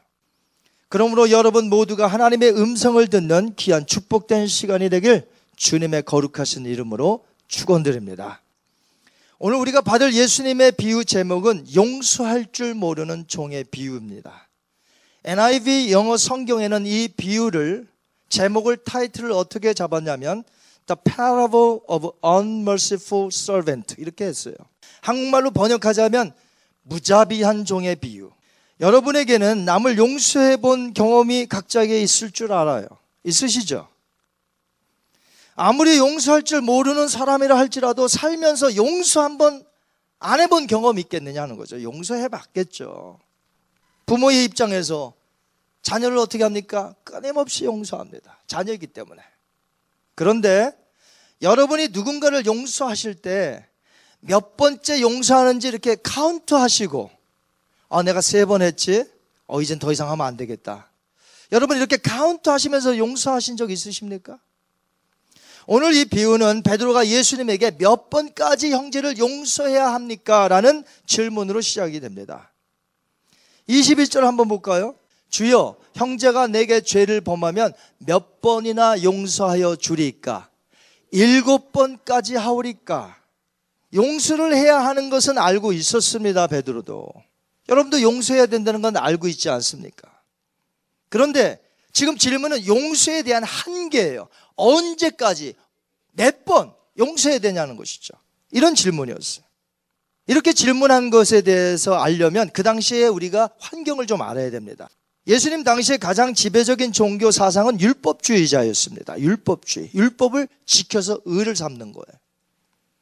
그러므로 0.89 1.31
여러분 1.31 1.69
모두가 1.69 2.07
하나님의 2.07 2.53
음성을 2.57 3.05
듣는 3.09 3.55
귀한 3.57 3.85
축복된 3.85 4.47
시간이 4.47 4.89
되길 4.89 5.29
주님의 5.57 6.05
거룩하신 6.05 6.65
이름으로 6.67 7.27
축원드립니다. 7.49 8.41
오늘 9.39 9.59
우리가 9.59 9.83
받을 9.83 10.15
예수님의 10.15 10.73
비유 10.73 11.05
제목은 11.05 11.67
용서할 11.75 12.47
줄 12.53 12.73
모르는 12.73 13.27
종의 13.29 13.65
비유입니다. 13.65 14.49
NIV 15.25 15.93
영어 15.93 16.17
성경에는 16.17 16.87
이 16.87 17.09
비유를 17.09 17.87
제목을 18.31 18.79
타이틀을 18.79 19.33
어떻게 19.33 19.75
잡았냐면 19.75 20.43
The 20.87 20.97
Parable 21.05 21.81
of 21.87 22.13
Unmerciful 22.25 23.29
Servant 23.31 23.97
이렇게 23.99 24.25
했어요. 24.25 24.55
한국말로 25.03 25.51
번역하자면 25.51 26.33
무자비한 26.83 27.67
종의 27.67 27.97
비유. 27.97 28.31
여러분에게는 28.81 29.67
남을 29.67 29.99
용서해 29.99 30.57
본 30.57 30.95
경험이 30.95 31.47
각자에게 31.47 32.01
있을 32.01 32.31
줄 32.31 32.53
알아요. 32.55 32.87
있으시죠? 33.23 33.87
아무리 35.57 35.97
용서할 35.99 36.43
줄 36.43 36.61
모르는 36.61 37.09
사람이라 37.09 37.57
할지라도 37.57 38.09
살면서 38.09 38.77
용서 38.77 39.23
한번 39.23 39.65
안 40.19 40.41
해본 40.41 40.67
경험이 40.67 41.01
있겠느냐 41.03 41.43
하는 41.43 41.57
거죠. 41.57 41.83
용서해 41.83 42.29
봤겠죠. 42.29 43.19
부모의 44.07 44.45
입장에서 44.45 45.15
자녀를 45.83 46.19
어떻게 46.19 46.43
합니까? 46.43 46.95
끊임없이 47.05 47.65
용서합니다. 47.65 48.39
자녀이기 48.47 48.89
때문에. 48.89 49.23
그런데 50.15 50.73
여러분이 51.43 51.89
누군가를 51.89 52.47
용서하실 52.47 53.17
때 53.17 53.67
몇 54.21 54.57
번째 54.57 55.01
용서하는지 55.03 55.69
이렇게 55.69 55.95
카운트 56.03 56.55
하시고, 56.55 57.11
아, 57.89 58.03
내가 58.03 58.21
세 58.21 58.45
번 58.45 58.61
했지? 58.63 59.05
어, 59.47 59.61
이젠 59.63 59.79
더 59.79 59.93
이상 59.93 60.11
하면 60.11 60.27
안 60.27 60.37
되겠다. 60.37 60.91
여러분 61.53 61.77
이렇게 61.77 61.97
카운트 61.97 62.49
하시면서 62.49 62.99
용서하신 62.99 63.57
적 63.57 63.71
있으십니까? 63.71 64.41
오늘 65.69 65.95
이 65.95 66.05
비유는 66.05 66.63
베드로가 66.63 67.09
예수님에게 67.09 67.73
몇 67.79 68.09
번까지 68.09 68.71
형제를 68.71 69.19
용서해야 69.19 69.93
합니까? 69.93 70.47
라는 70.47 70.85
질문으로 71.07 71.61
시작이 71.61 71.99
됩니다. 71.99 72.53
21절 73.69 74.21
한번 74.21 74.47
볼까요? 74.47 74.95
주여, 75.29 75.77
형제가 75.95 76.47
내게 76.47 76.81
죄를 76.81 77.21
범하면 77.21 77.73
몇 77.99 78.41
번이나 78.41 79.03
용서하여 79.03 79.75
주리까? 79.77 80.49
일곱 81.11 81.73
번까지 81.73 82.37
하오리까? 82.37 83.17
용서를 83.93 84.55
해야 84.55 84.79
하는 84.85 85.11
것은 85.11 85.37
알고 85.37 85.73
있었습니다, 85.73 86.47
베드로도. 86.47 87.09
여러분도 87.69 88.03
용서해야 88.03 88.47
된다는 88.47 88.83
건 88.83 88.97
알고 88.97 89.27
있지 89.27 89.51
않습니까? 89.51 90.09
그런데 91.09 91.61
지금 91.93 92.17
질문은 92.17 92.67
용서에 92.67 93.23
대한 93.23 93.43
한계예요. 93.43 94.29
언제까지, 94.57 95.55
몇 96.13 96.45
번 96.45 96.73
용서해야 96.99 97.39
되냐는 97.39 97.77
것이죠. 97.77 98.15
이런 98.51 98.75
질문이었어요. 98.75 99.45
이렇게 100.29 100.53
질문한 100.53 101.11
것에 101.11 101.43
대해서 101.43 101.95
알려면 101.95 102.51
그 102.53 102.63
당시에 102.63 103.07
우리가 103.07 103.51
환경을 103.59 104.07
좀 104.07 104.23
알아야 104.23 104.51
됩니다. 104.51 104.89
예수님 105.27 105.65
당시에 105.65 105.97
가장 105.97 106.35
지배적인 106.35 106.93
종교 106.93 107.31
사상은 107.31 107.81
율법주의자였습니다. 107.81 109.21
율법주의. 109.21 109.91
율법을 109.95 110.49
지켜서 110.65 111.21
의를 111.25 111.55
삼는 111.57 111.93
거예요. 111.93 112.21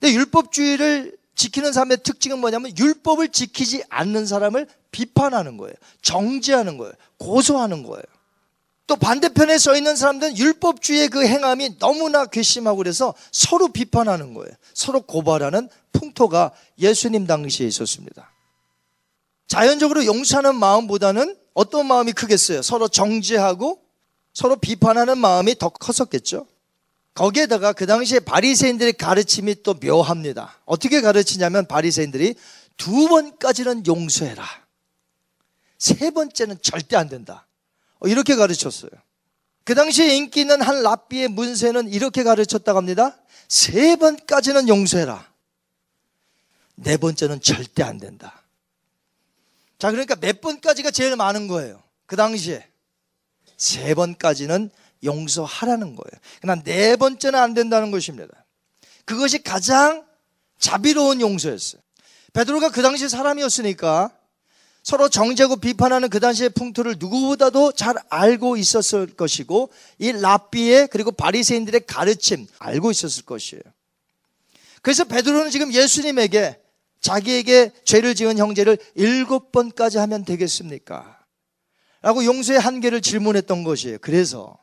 근데 0.00 0.14
율법주의를 0.14 1.16
지키는 1.34 1.72
사람의 1.72 1.98
특징은 2.02 2.38
뭐냐면 2.38 2.76
율법을 2.76 3.28
지키지 3.28 3.84
않는 3.88 4.26
사람을 4.26 4.66
비판하는 4.90 5.56
거예요. 5.56 5.74
정죄하는 6.02 6.78
거예요. 6.78 6.92
고소하는 7.18 7.82
거예요. 7.82 8.02
또 8.86 8.96
반대편에 8.96 9.56
서 9.58 9.76
있는 9.76 9.96
사람들은 9.96 10.36
율법주의의 10.36 11.08
그 11.08 11.26
행함이 11.26 11.78
너무나 11.78 12.26
괘씸하고 12.26 12.76
그래서 12.76 13.14
서로 13.32 13.68
비판하는 13.68 14.34
거예요. 14.34 14.52
서로 14.74 15.00
고발하는 15.00 15.68
풍토가 15.92 16.52
예수님 16.78 17.26
당시에 17.26 17.66
있었습니다. 17.66 18.30
자연적으로 19.46 20.04
용서하는 20.04 20.56
마음보다는 20.56 21.36
어떤 21.54 21.86
마음이 21.86 22.12
크겠어요? 22.12 22.62
서로 22.62 22.88
정죄하고 22.88 23.80
서로 24.34 24.56
비판하는 24.56 25.16
마음이 25.16 25.54
더 25.56 25.68
컸었겠죠. 25.68 26.46
거기에다가 27.14 27.72
그 27.72 27.86
당시에 27.86 28.18
바리새인들의 28.18 28.94
가르침이 28.94 29.62
또 29.62 29.74
묘합니다. 29.74 30.58
어떻게 30.64 31.00
가르치냐면 31.00 31.66
바리새인들이 31.66 32.34
두 32.76 33.08
번까지는 33.08 33.86
용서해라. 33.86 34.44
세 35.78 36.10
번째는 36.10 36.58
절대 36.60 36.96
안 36.96 37.08
된다. 37.08 37.46
어, 38.04 38.06
이렇게 38.06 38.36
가르쳤어요. 38.36 38.90
그 39.64 39.74
당시에 39.74 40.14
인기 40.14 40.40
있는 40.40 40.60
한 40.60 40.82
랍비의 40.82 41.28
문세는 41.28 41.88
이렇게 41.88 42.22
가르쳤다고 42.22 42.76
합니다. 42.76 43.16
세 43.48 43.96
번까지는 43.96 44.68
용서해라. 44.68 45.32
네 46.76 46.96
번째는 46.98 47.40
절대 47.40 47.82
안 47.82 47.98
된다. 47.98 48.42
자, 49.78 49.90
그러니까 49.90 50.16
몇 50.16 50.40
번까지가 50.40 50.90
제일 50.90 51.16
많은 51.16 51.48
거예요. 51.48 51.82
그 52.06 52.16
당시에. 52.16 52.68
세 53.56 53.94
번까지는 53.94 54.70
용서하라는 55.02 55.96
거예요. 55.96 56.20
그러나 56.42 56.62
네 56.62 56.96
번째는 56.96 57.38
안 57.38 57.54
된다는 57.54 57.90
것입니다. 57.90 58.44
그것이 59.06 59.42
가장 59.42 60.04
자비로운 60.58 61.20
용서였어요. 61.20 61.80
베드로가 62.32 62.70
그 62.70 62.82
당시 62.82 63.08
사람이었으니까 63.08 64.10
서로 64.84 65.08
정죄고 65.08 65.56
비판하는 65.56 66.10
그 66.10 66.20
당시의 66.20 66.50
풍토를 66.50 66.96
누구보다도 66.98 67.72
잘 67.72 67.96
알고 68.10 68.58
있었을 68.58 69.06
것이고 69.06 69.70
이 69.98 70.12
랍비의 70.12 70.88
그리고 70.88 71.10
바리새인들의 71.10 71.86
가르침 71.86 72.46
알고 72.58 72.90
있었을 72.90 73.24
것이에요. 73.24 73.62
그래서 74.82 75.04
베드로는 75.04 75.50
지금 75.50 75.72
예수님에게 75.72 76.60
자기에게 77.00 77.72
죄를 77.84 78.14
지은 78.14 78.36
형제를 78.36 78.76
일곱 78.94 79.52
번까지 79.52 79.96
하면 79.96 80.26
되겠습니까? 80.26 81.18
라고 82.02 82.22
용서의 82.22 82.60
한계를 82.60 83.00
질문했던 83.00 83.64
것이에요. 83.64 83.96
그래서 84.02 84.58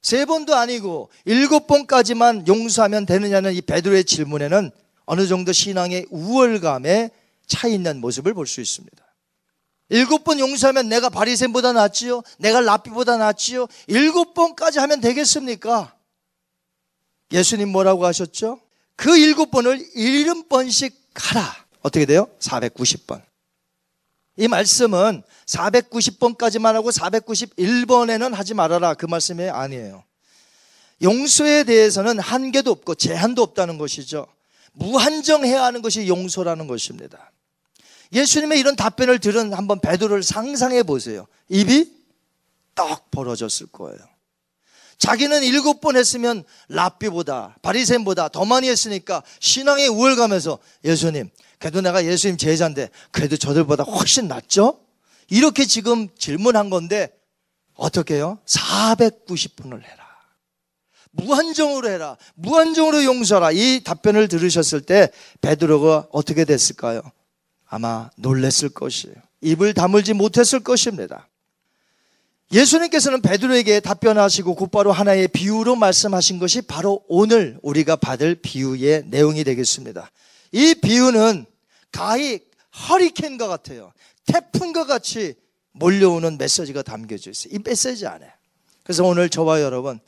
세 0.00 0.24
번도 0.24 0.56
아니고 0.56 1.08
일곱 1.24 1.68
번까지만 1.68 2.48
용서하면 2.48 3.06
되느냐는 3.06 3.54
이 3.54 3.60
베드로의 3.60 4.06
질문에는 4.06 4.72
어느 5.04 5.26
정도 5.28 5.52
신앙의 5.52 6.06
우월감에 6.10 7.10
차 7.46 7.68
있는 7.68 8.00
모습을 8.00 8.34
볼 8.34 8.48
수 8.48 8.60
있습니다. 8.60 9.01
일곱 9.92 10.24
번 10.24 10.40
용서하면 10.40 10.88
내가 10.88 11.10
바리새인보다 11.10 11.74
낫지요? 11.74 12.22
내가 12.38 12.62
라비보다 12.62 13.18
낫지요? 13.18 13.66
일곱 13.88 14.32
번까지 14.32 14.78
하면 14.78 15.02
되겠습니까? 15.02 15.94
예수님 17.30 17.68
뭐라고 17.68 18.06
하셨죠? 18.06 18.58
그 18.96 19.18
일곱 19.18 19.50
번을 19.50 19.86
일흔 19.94 20.48
번씩 20.48 20.98
하라. 21.14 21.66
어떻게 21.82 22.06
돼요? 22.06 22.26
490번. 22.40 23.22
이 24.38 24.48
말씀은 24.48 25.22
490번까지만 25.44 26.72
하고 26.72 26.90
491번에는 26.90 28.32
하지 28.32 28.54
말아라. 28.54 28.94
그 28.94 29.04
말씀이 29.04 29.50
아니에요. 29.50 30.04
용서에 31.02 31.64
대해서는 31.64 32.18
한계도 32.18 32.70
없고 32.70 32.94
제한도 32.94 33.42
없다는 33.42 33.76
것이죠. 33.76 34.26
무한정해야 34.72 35.62
하는 35.64 35.82
것이 35.82 36.08
용서라는 36.08 36.66
것입니다. 36.66 37.30
예수님의 38.12 38.60
이런 38.60 38.76
답변을 38.76 39.18
들은 39.18 39.52
한번 39.52 39.80
베드로를 39.80 40.22
상상해 40.22 40.82
보세요. 40.82 41.26
입이 41.48 41.90
떡 42.74 43.10
벌어졌을 43.10 43.66
거예요. 43.66 43.98
자기는 44.98 45.42
일곱 45.42 45.80
번 45.80 45.96
했으면 45.96 46.44
랍비보다 46.68 47.56
바리새인보다 47.62 48.28
더 48.28 48.44
많이 48.44 48.68
했으니까 48.68 49.22
신앙의 49.40 49.88
우월감에서 49.88 50.58
예수님, 50.84 51.28
그래도 51.58 51.80
내가 51.80 52.04
예수님 52.04 52.36
제자인데 52.36 52.90
그래도 53.10 53.36
저들보다 53.36 53.82
훨씬 53.84 54.28
낫죠? 54.28 54.78
이렇게 55.28 55.64
지금 55.64 56.08
질문한 56.16 56.70
건데 56.70 57.12
어떻게 57.74 58.14
해요? 58.16 58.38
490분을 58.46 59.82
해라. 59.82 60.02
무한정으로 61.10 61.90
해라. 61.90 62.16
무한정으로 62.34 63.04
용서하라. 63.04 63.52
이 63.52 63.82
답변을 63.84 64.28
들으셨을 64.28 64.82
때 64.82 65.10
베드로가 65.40 66.08
어떻게 66.10 66.44
됐을까요? 66.44 67.02
아마 67.72 68.10
놀랬을 68.16 68.68
것이에요. 68.74 69.14
입을 69.40 69.72
다물지 69.72 70.12
못했을 70.12 70.60
것입니다. 70.60 71.26
예수님께서는 72.52 73.22
베드로에게 73.22 73.80
답변하시고 73.80 74.56
곧바로 74.56 74.92
하나의 74.92 75.28
비유로 75.28 75.76
말씀하신 75.76 76.38
것이 76.38 76.60
바로 76.60 77.02
오늘 77.08 77.58
우리가 77.62 77.96
받을 77.96 78.34
비유의 78.34 79.04
내용이 79.06 79.42
되겠습니다. 79.42 80.10
이 80.52 80.74
비유는 80.74 81.46
가히 81.90 82.40
허리케인과 82.90 83.48
같아요. 83.48 83.94
태풍과 84.26 84.84
같이 84.84 85.34
몰려오는 85.72 86.36
메시지가 86.36 86.82
담겨져 86.82 87.30
있어요. 87.30 87.54
이 87.54 87.58
메시지 87.64 88.06
안에. 88.06 88.26
그래서 88.82 89.02
오늘 89.02 89.30
저와 89.30 89.62
여러분, 89.62 89.98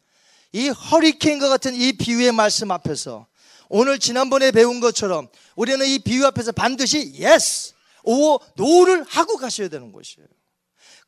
이 0.53 0.69
허리케인과 0.69 1.49
같은 1.49 1.75
이 1.75 1.95
비유의 1.95 2.33
말씀 2.33 2.71
앞에서 2.71 3.27
오늘 3.69 3.99
지난번에 3.99 4.51
배운 4.51 4.81
것처럼 4.81 5.29
우리는 5.57 5.85
이 5.87 5.99
비유 5.99 6.27
앞에서 6.27 6.53
반드시 6.53 7.15
yes, 7.21 7.73
오, 8.05 8.39
no를 8.59 9.05
하고 9.05 9.37
가셔야 9.37 9.69
되는 9.69 9.93
것이에요. 9.93 10.27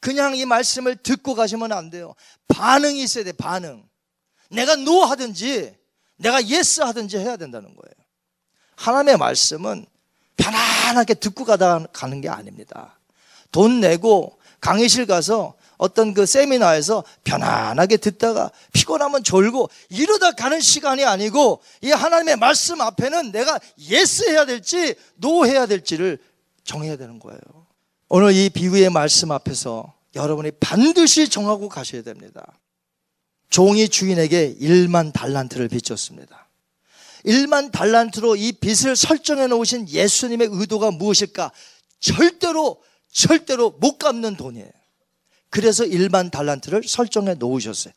그냥 0.01 0.37
이 0.37 0.45
말씀을 0.45 0.97
듣고 0.97 1.35
가시면 1.35 1.73
안 1.73 1.91
돼요. 1.91 2.15
반응이 2.49 3.03
있어야 3.03 3.25
돼, 3.25 3.33
반응. 3.33 3.87
내가 4.51 4.75
no 4.75 5.03
하든지, 5.03 5.77
내가 6.17 6.37
yes 6.37 6.81
하든지 6.81 7.19
해야 7.19 7.37
된다는 7.37 7.75
거예요. 7.75 7.95
하나님의 8.77 9.17
말씀은 9.19 9.87
편안하게 10.37 11.15
듣고 11.15 11.45
가다 11.45 11.87
가는 11.93 12.21
게 12.21 12.29
아닙니다. 12.29 12.99
돈 13.51 13.81
내고 13.81 14.39
강의실 14.61 15.07
가서 15.07 15.55
어떤 15.79 16.15
그 16.15 16.27
세미나에서 16.27 17.05
편안하게 17.25 17.99
듣다가 17.99 18.51
피곤하면 18.73 19.23
졸고 19.23 19.69
이러다 19.91 20.33
가는 20.33 20.61
시간이 20.61 21.05
아니고 21.05 21.61
이 21.83 21.91
하나님의 21.91 22.37
말씀 22.37 22.81
앞에는 22.81 23.33
내가 23.33 23.59
yes 23.79 24.29
해야 24.31 24.45
될지 24.45 24.95
no 25.17 25.47
해야 25.47 25.67
될지를 25.67 26.19
정해야 26.65 26.97
되는 26.97 27.19
거예요. 27.19 27.41
오늘 28.09 28.33
이 28.33 28.49
비유의 28.51 28.91
말씀 28.91 29.33
앞에서 29.33 29.93
여러분이 30.15 30.53
반드시 30.61 31.29
정하고 31.29 31.69
가셔야 31.69 32.03
됩니다. 32.03 32.59
종이 33.51 33.89
주인에게 33.89 34.57
1만 34.61 35.13
달란트를 35.13 35.69
빚졌습니다. 35.69 36.49
1만 37.25 37.73
달란트로 37.73 38.37
이 38.37 38.53
빚을 38.53 38.97
설정해 38.97 39.47
놓으신 39.49 39.89
예수님의 39.89 40.49
의도가 40.51 40.93
무엇일까? 40.93 41.51
절대로 41.99 42.83
절대로 43.11 43.71
못 43.71 43.99
갚는 43.99 44.37
돈이에요. 44.37 44.71
그래서 45.51 45.85
1만 45.85 46.31
달란트를 46.31 46.83
설정해 46.87 47.35
놓으셨어요. 47.35 47.93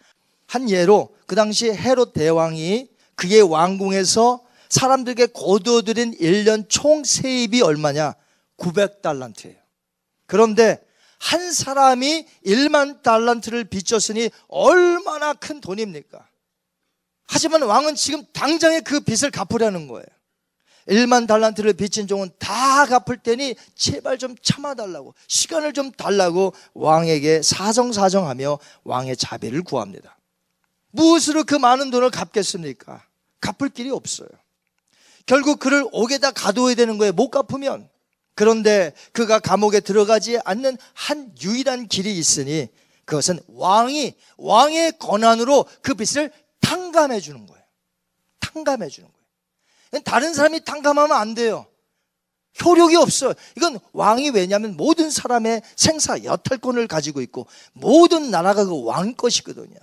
한 0.47 0.69
예로 0.69 1.15
그 1.27 1.35
당시 1.35 1.71
헤롯 1.71 2.13
대왕이 2.13 2.87
그의 3.15 3.41
왕궁에서 3.41 4.41
사람들에게 4.69 5.27
거두어들인 5.27 6.17
1년 6.17 6.65
총 6.69 7.03
세입이 7.03 7.61
얼마냐? 7.61 8.15
900달란트예요. 8.57 9.57
그런데 10.25 10.79
한 11.19 11.51
사람이 11.51 12.25
1만 12.45 13.01
달란트를 13.01 13.65
빚졌으니 13.65 14.29
얼마나 14.47 15.33
큰 15.33 15.59
돈입니까? 15.59 16.27
하지만 17.27 17.61
왕은 17.61 17.95
지금 17.95 18.25
당장에 18.31 18.79
그 18.79 19.01
빚을 19.01 19.31
갚으려는 19.31 19.87
거예요. 19.87 20.05
1만 20.89 21.27
달란트를 21.27 21.73
빚진 21.73 22.07
종은 22.07 22.31
다 22.39 22.85
갚을 22.85 23.19
테니 23.23 23.55
제발 23.75 24.17
좀 24.17 24.35
참아달라고 24.41 25.13
시간을 25.27 25.73
좀 25.73 25.91
달라고 25.91 26.53
왕에게 26.73 27.41
사정사정하며 27.41 28.59
왕의 28.83 29.17
자비를 29.17 29.63
구합니다. 29.63 30.17
무엇으로 30.91 31.43
그 31.43 31.55
많은 31.55 31.91
돈을 31.91 32.09
갚겠습니까? 32.09 33.03
갚을 33.39 33.69
길이 33.69 33.89
없어요. 33.91 34.29
결국 35.25 35.59
그를 35.59 35.85
옥에다 35.91 36.31
가둬야 36.31 36.73
되는 36.75 36.97
거예요. 36.97 37.13
못 37.13 37.29
갚으면. 37.29 37.87
그런데 38.33 38.93
그가 39.11 39.39
감옥에 39.39 39.79
들어가지 39.81 40.39
않는 40.43 40.77
한 40.93 41.31
유일한 41.43 41.87
길이 41.87 42.17
있으니 42.17 42.67
그것은 43.05 43.39
왕이 43.47 44.15
왕의 44.37 44.93
권한으로 44.97 45.65
그 45.81 45.93
빚을 45.93 46.31
탕감해 46.61 47.19
주는 47.19 47.45
거예요. 47.45 47.63
탕감해 48.39 48.87
주는 48.87 49.09
거예요. 49.09 49.18
다른 50.03 50.33
사람이 50.33 50.63
탕감하면 50.63 51.15
안 51.15 51.33
돼요. 51.33 51.65
효력이 52.63 52.95
없어요. 52.95 53.33
이건 53.57 53.79
왕이 53.93 54.31
왜냐하면 54.31 54.75
모든 54.75 55.09
사람의 55.09 55.61
생사 55.75 56.23
여탈권을 56.23 56.87
가지고 56.87 57.21
있고 57.21 57.47
모든 57.73 58.31
나라가 58.31 58.65
그 58.65 58.73
왕 58.75 59.13
것이거든요. 59.15 59.77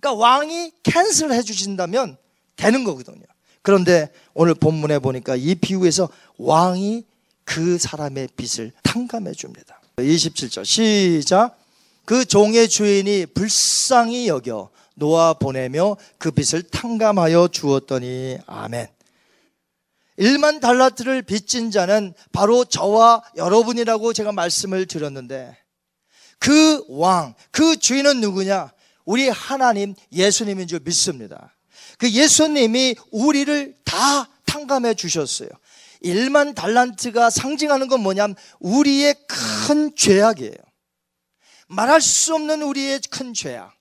그러니까 0.00 0.20
왕이 0.20 0.72
캔슬 0.82 1.32
해주신다면 1.32 2.16
되는 2.56 2.84
거거든요. 2.84 3.24
그런데 3.62 4.10
오늘 4.34 4.54
본문에 4.54 4.98
보니까 4.98 5.36
이 5.36 5.54
비유에서 5.54 6.08
왕이 6.38 7.04
그 7.44 7.78
사람의 7.78 8.28
빚을 8.36 8.72
탕감해 8.82 9.32
줍니다. 9.32 9.80
27절 9.96 10.64
시작. 10.64 11.58
그 12.06 12.24
종의 12.24 12.68
주인이 12.68 13.26
불쌍히 13.26 14.28
여겨 14.28 14.70
놓아 14.94 15.34
보내며 15.34 15.96
그 16.18 16.30
빚을 16.30 16.62
탕감하여 16.64 17.48
주었더니 17.48 18.38
아멘. 18.46 18.88
1만 20.18 20.60
달라트를 20.60 21.22
빚진 21.22 21.70
자는 21.70 22.14
바로 22.32 22.64
저와 22.64 23.22
여러분이라고 23.36 24.12
제가 24.12 24.32
말씀을 24.32 24.86
드렸는데 24.86 25.56
그 26.38 26.84
왕, 26.88 27.34
그 27.50 27.76
주인은 27.78 28.20
누구냐? 28.20 28.72
우리 29.04 29.28
하나님 29.28 29.94
예수님인 30.12 30.66
줄 30.68 30.80
믿습니다. 30.80 31.56
그 31.98 32.10
예수님이 32.10 32.96
우리를 33.10 33.76
다 33.84 34.28
탕감해 34.46 34.94
주셨어요. 34.94 35.48
1만 36.02 36.54
달란트가 36.54 37.30
상징하는 37.30 37.88
건 37.88 38.00
뭐냐면 38.00 38.34
우리의 38.58 39.14
큰 39.28 39.94
죄악이에요. 39.94 40.54
말할 41.68 42.00
수 42.00 42.34
없는 42.34 42.62
우리의 42.62 43.00
큰 43.10 43.34
죄악. 43.34 43.74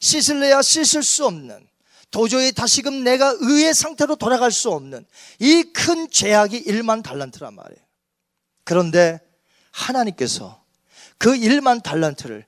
씻을래야 0.00 0.62
씻을 0.62 1.02
수 1.02 1.26
없는 1.26 1.69
도저히 2.10 2.52
다시금 2.52 3.04
내가 3.04 3.34
의의 3.38 3.72
상태로 3.74 4.16
돌아갈 4.16 4.50
수 4.50 4.70
없는 4.70 5.06
이 5.38 5.64
큰 5.72 6.10
죄악이 6.10 6.64
1만 6.64 7.02
달란트란 7.02 7.54
말이에요. 7.54 7.84
그런데 8.64 9.20
하나님께서 9.70 10.62
그 11.18 11.32
1만 11.32 11.82
달란트를 11.82 12.46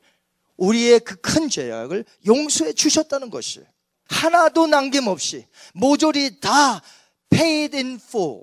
우리의 0.56 1.00
그 1.00 1.16
큰 1.16 1.48
죄악을 1.48 2.04
용서해 2.26 2.72
주셨다는 2.72 3.30
것이 3.30 3.60
하나도 4.08 4.66
남김없이 4.66 5.46
모조리 5.74 6.40
다 6.40 6.82
paid 7.30 7.76
in 7.76 7.94
full 8.02 8.42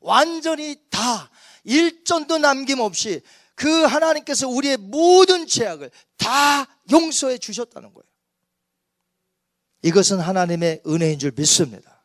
완전히 0.00 0.76
다 0.90 1.30
일전도 1.64 2.38
남김없이 2.38 3.22
그 3.54 3.84
하나님께서 3.84 4.48
우리의 4.48 4.76
모든 4.76 5.46
죄악을 5.46 5.90
다 6.16 6.66
용서해 6.90 7.38
주셨다는 7.38 7.94
거예요. 7.94 8.11
이것은 9.82 10.20
하나님의 10.20 10.82
은혜인 10.86 11.18
줄 11.18 11.32
믿습니다. 11.36 12.04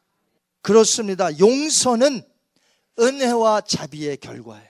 그렇습니다. 0.61 1.37
용서는 1.39 2.23
은혜와 2.99 3.61
자비의 3.61 4.17
결과예요. 4.17 4.67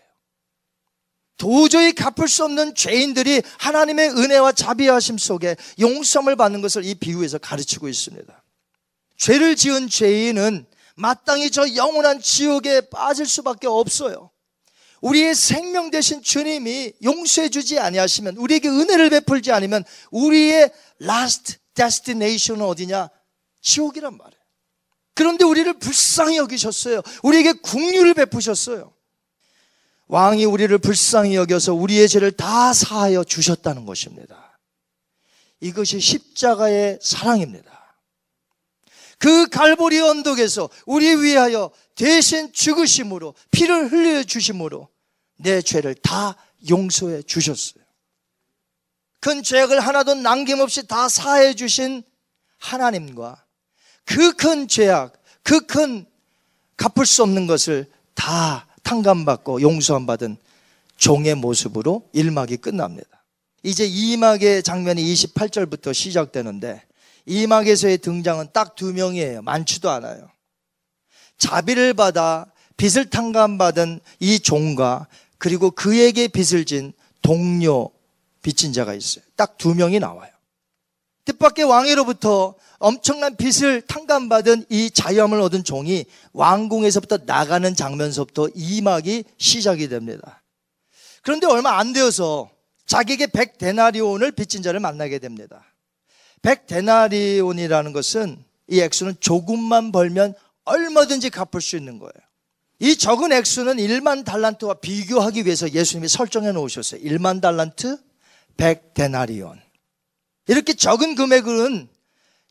도저히 1.38 1.94
갚을 1.94 2.28
수 2.28 2.44
없는 2.44 2.76
죄인들이 2.76 3.42
하나님의 3.60 4.10
은혜와 4.10 4.52
자비하심 4.52 5.18
속에 5.18 5.56
용서를 5.80 6.36
받는 6.36 6.62
것을 6.62 6.84
이 6.84 6.96
비유에서 6.96 7.38
가르치고 7.38 7.88
있습니다. 7.88 8.44
죄를 9.18 9.56
지은 9.56 9.88
죄인은 9.88 10.66
마땅히 10.96 11.52
저 11.52 11.76
영원한 11.76 12.20
지옥에 12.20 12.82
빠질 12.90 13.28
수밖에 13.28 13.68
없어요. 13.68 14.32
우리의 15.02 15.36
생명 15.36 15.92
대신 15.92 16.24
주님이 16.24 16.94
용서해 17.04 17.50
주지 17.50 17.78
아니하시면 17.78 18.38
우리에게 18.38 18.68
은혜를 18.68 19.12
베풀지 19.12 19.52
않으면 19.52 19.84
우리의 20.10 20.72
last 21.02 21.58
destination은 21.78 22.66
어디냐? 22.66 23.10
지옥이란 23.62 24.18
말이에요. 24.18 24.42
그런데 25.14 25.46
우리를 25.46 25.72
불쌍히 25.80 26.38
여기셨어요. 26.38 27.02
우리에게 27.24 27.54
국류를 27.54 28.14
베푸셨어요. 28.14 28.94
왕이 30.08 30.46
우리를 30.46 30.78
불쌍히 30.78 31.36
여겨서 31.36 31.74
우리의 31.74 32.08
죄를 32.08 32.32
다 32.32 32.74
사하여 32.74 33.24
주셨다는 33.24 33.86
것입니다. 33.86 34.60
이것이 35.60 36.00
십자가의 36.00 37.00
사랑입니다. 37.02 37.78
그 39.18 39.48
갈보리 39.50 40.00
언덕에서 40.00 40.70
우리 40.86 41.16
위하여 41.16 41.72
대신 41.96 42.54
죽으심으로 42.54 43.34
피를 43.52 43.92
흘려 43.92 44.24
주심으로 44.24 44.88
내 45.38 45.62
죄를 45.62 45.96
다 45.96 46.36
용서해 46.70 47.24
주셨어요. 47.24 47.77
큰 49.28 49.44
죄악을 49.44 49.82
하나도 49.82 50.16
남김없이 50.16 50.88
다 50.88 51.10
사해 51.10 51.54
주신 51.54 52.02
하나님과 52.60 53.44
그 54.06 54.32
큰 54.32 54.70
죄악, 54.70 55.22
그 55.44 55.68
큰 55.68 56.06
갚을 56.78 57.06
수 57.06 57.24
없는 57.24 57.46
것을 57.46 57.92
다 58.14 58.68
탕감받고 58.84 59.62
용서함 59.62 60.06
받은 60.06 60.38
종의 60.96 61.36
모습으로 61.36 62.10
1막이 62.16 62.62
끝납니다. 62.62 63.26
이제 63.64 63.86
2막의 63.86 64.64
장면이 64.64 65.04
28절부터 65.04 65.94
시작되는데 65.94 66.82
2막에서의 67.28 68.02
등장은 68.02 68.52
딱 68.54 68.76
두 68.76 68.94
명이에요. 68.94 69.42
많지도 69.42 69.90
않아요. 69.90 70.30
자비를 71.38 71.96
받아 71.96 72.46
빚을 72.78 73.10
탕감받은 73.10 74.00
이 74.22 74.40
종과 74.40 75.08
그리고 75.38 75.70
그에게 75.70 76.30
빚을 76.30 76.64
진 76.64 76.94
동료 77.22 77.92
빚진 78.48 78.72
자가 78.72 78.94
있어요. 78.94 79.26
딱 79.36 79.58
두 79.58 79.76
명이 79.76 80.00
나와요. 80.00 80.32
뜻밖의 81.26 81.66
왕위로부터 81.66 82.56
엄청난 82.78 83.36
빚을 83.36 83.82
탕감받은 83.82 84.68
이 84.70 84.90
자유함을 84.90 85.42
얻은 85.42 85.66
종이 85.66 86.06
왕궁에서부터 86.32 87.20
나가는 87.26 87.76
장면서부터 87.76 88.48
이막이 88.56 89.26
시작이 89.38 89.90
됩니다. 89.90 90.42
그런데 91.24 91.46
얼마 91.48 91.78
안 91.78 91.92
되어서 91.92 92.50
자기에게 92.86 93.28
백 93.28 93.58
데나리온을 93.58 94.32
빚진 94.32 94.64
자를 94.64 94.80
만나게 94.80 95.20
됩니다. 95.20 95.66
백 96.42 96.68
데나리온이라는 96.68 97.92
것은 97.92 98.42
이 98.70 98.80
액수는 98.80 99.16
조금만 99.20 99.92
벌면 99.92 100.36
얼마든지 100.64 101.32
갚을 101.32 101.60
수 101.60 101.76
있는 101.76 102.00
거예요. 102.00 102.14
이 102.80 102.96
적은 102.96 103.34
액수는 103.34 103.76
1만 103.76 104.24
달란트와 104.24 104.76
비교하기 104.76 105.44
위해서 105.44 105.70
예수님이 105.70 106.08
설정해 106.08 106.54
놓으셨어요. 106.54 107.02
1만 107.02 107.42
달란트, 107.42 108.07
100 108.58 108.94
데나리온. 108.94 109.62
이렇게 110.48 110.74
적은 110.74 111.16
금액은 111.16 111.88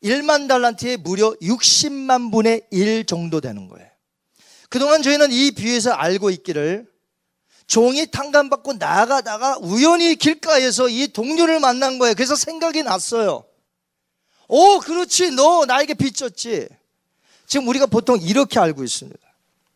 1만 0.02 0.48
달란트에 0.48 0.98
무려 0.98 1.32
60만 1.42 2.30
분의 2.30 2.62
1 2.70 3.04
정도 3.07 3.40
되는 3.40 3.68
거예요. 3.68 3.88
그동안 4.68 5.02
저희는 5.02 5.32
이 5.32 5.52
비유에서 5.52 5.92
알고 5.92 6.30
있기를 6.30 6.86
종이 7.66 8.07
탕감받고 8.11 8.74
나가다가 8.74 9.59
우연히 9.61 10.14
길가에서 10.16 10.88
이 10.88 11.09
동료를 11.09 11.61
만난 11.61 11.98
거예요. 11.98 12.14
그래서 12.14 12.36
생각이 12.36 12.82
났어요. 12.82 13.44
오, 14.48 14.78
그렇지. 14.78 15.32
너 15.32 15.64
나에게 15.66 15.94
빚졌지. 15.94 16.68
지금 17.46 17.66
우리가 17.68 17.86
보통 17.86 18.20
이렇게 18.20 18.61
알고 18.61 18.84
있습니다. 18.84 19.18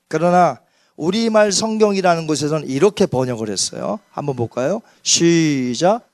그러나 0.08 0.60
우리말 0.96 1.50
성경이라는 1.50 2.26
곳에서는 2.26 2.68
이렇게 2.68 3.06
번역을 3.06 3.48
했어요. 3.48 3.98
한번 4.10 4.36
볼까요? 4.36 4.82
시작. 5.02 6.09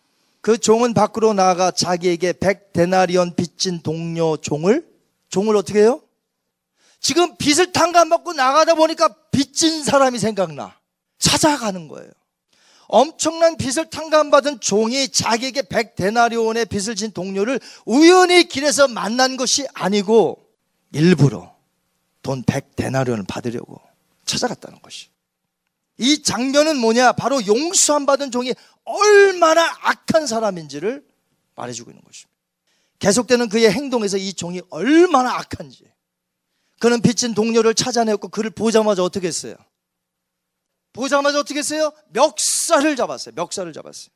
그 0.46 0.58
종은 0.58 0.94
밖으로 0.94 1.32
나가 1.34 1.72
자기에게 1.72 2.34
백 2.34 2.72
데나리온 2.72 3.34
빚진 3.34 3.80
동료 3.82 4.36
종을 4.36 4.88
종을 5.28 5.56
어떻게 5.56 5.80
해요? 5.80 6.00
지금 7.00 7.36
빚을 7.36 7.72
탕감 7.72 8.10
받고 8.10 8.32
나가다 8.32 8.76
보니까 8.76 9.08
빚진 9.32 9.82
사람이 9.82 10.20
생각나. 10.20 10.78
찾아가는 11.18 11.88
거예요. 11.88 12.12
엄청난 12.86 13.56
빚을 13.56 13.90
탕감받은 13.90 14.60
종이 14.60 15.08
자기에게 15.08 15.62
백 15.62 15.96
데나리온의 15.96 16.66
빚을 16.66 16.94
진 16.94 17.10
동료를 17.10 17.58
우연히 17.84 18.44
길에서 18.44 18.86
만난 18.86 19.36
것이 19.36 19.66
아니고 19.74 20.46
일부러 20.92 21.56
돈 22.22 22.44
백 22.46 22.76
데나리온을 22.76 23.24
받으려고 23.26 23.80
찾아갔다는 24.26 24.80
것이. 24.80 25.08
이 25.98 26.22
장면은 26.22 26.76
뭐냐? 26.78 27.12
바로 27.12 27.44
용서함 27.46 28.06
받은 28.06 28.30
종이 28.30 28.52
얼마나 28.84 29.64
악한 29.82 30.26
사람인지를 30.26 31.04
말해주고 31.54 31.90
있는 31.90 32.02
것입니다. 32.04 32.36
계속되는 32.98 33.48
그의 33.48 33.70
행동에서 33.70 34.16
이 34.16 34.32
종이 34.32 34.60
얼마나 34.70 35.34
악한지. 35.36 35.84
그는 36.78 37.00
빚진 37.00 37.34
동료를 37.34 37.74
찾아내었고 37.74 38.28
그를 38.28 38.50
보자마자 38.50 39.02
어떻게 39.02 39.26
했어요? 39.28 39.56
보자마자 40.92 41.38
어떻게 41.38 41.58
했어요? 41.58 41.92
멱살을 42.10 42.96
잡았어요. 42.96 43.34
멱살을 43.34 43.72
잡았어요. 43.72 44.08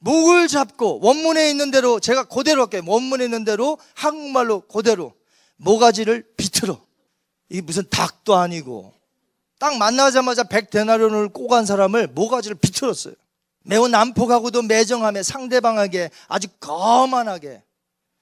목을 0.00 0.48
잡고 0.48 1.00
원문에 1.02 1.50
있는 1.50 1.70
대로 1.70 1.98
제가 2.00 2.24
그대로 2.24 2.62
할게요. 2.62 2.82
원문에 2.86 3.24
있는 3.24 3.44
대로 3.44 3.78
한국말로 3.94 4.60
그대로 4.60 5.14
모가지를 5.56 6.34
비틀어. 6.36 6.80
이게 7.48 7.62
무슨 7.62 7.88
닭도 7.88 8.36
아니고 8.36 8.94
딱 9.58 9.76
만나자마자 9.76 10.44
백데나리온을 10.44 11.28
꼬간 11.30 11.66
사람을 11.66 12.08
모가지를 12.08 12.56
비틀었어요. 12.56 13.14
매우 13.64 13.88
난폭하고도 13.88 14.62
매정하며 14.62 15.22
상대방에게 15.22 16.10
아주 16.28 16.48
거만하게 16.60 17.62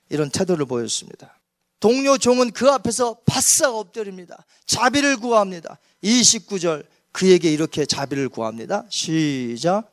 이런 0.09 0.31
태도를 0.31 0.67
보였습니다. 0.67 1.39
동료 1.79 2.17
종은 2.17 2.53
그 2.53 2.71
앞에서 2.71 3.19
바싹 3.27 3.75
엎드립니다. 3.75 4.45
자비를 4.65 5.19
구합니다. 5.19 5.79
29절 6.03 6.85
그에게 7.13 7.53
이렇게 7.53 7.85
자비를 7.87 8.29
구합니다. 8.29 8.85
시작. 8.89 9.85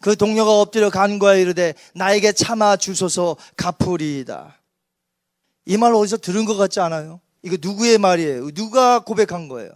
그 0.00 0.16
동료가 0.16 0.60
엎드려 0.60 0.90
간과에 0.90 1.40
이르되 1.42 1.74
나에게 1.94 2.32
참아 2.32 2.76
주소서 2.76 3.36
갚으리이다. 3.56 4.58
이 5.66 5.76
말 5.76 5.94
어디서 5.94 6.18
들은 6.18 6.44
것 6.44 6.56
같지 6.56 6.78
않아요? 6.80 7.20
이거 7.42 7.56
누구의 7.60 7.98
말이에요? 7.98 8.50
누가 8.52 9.00
고백한 9.00 9.48
거예요? 9.48 9.70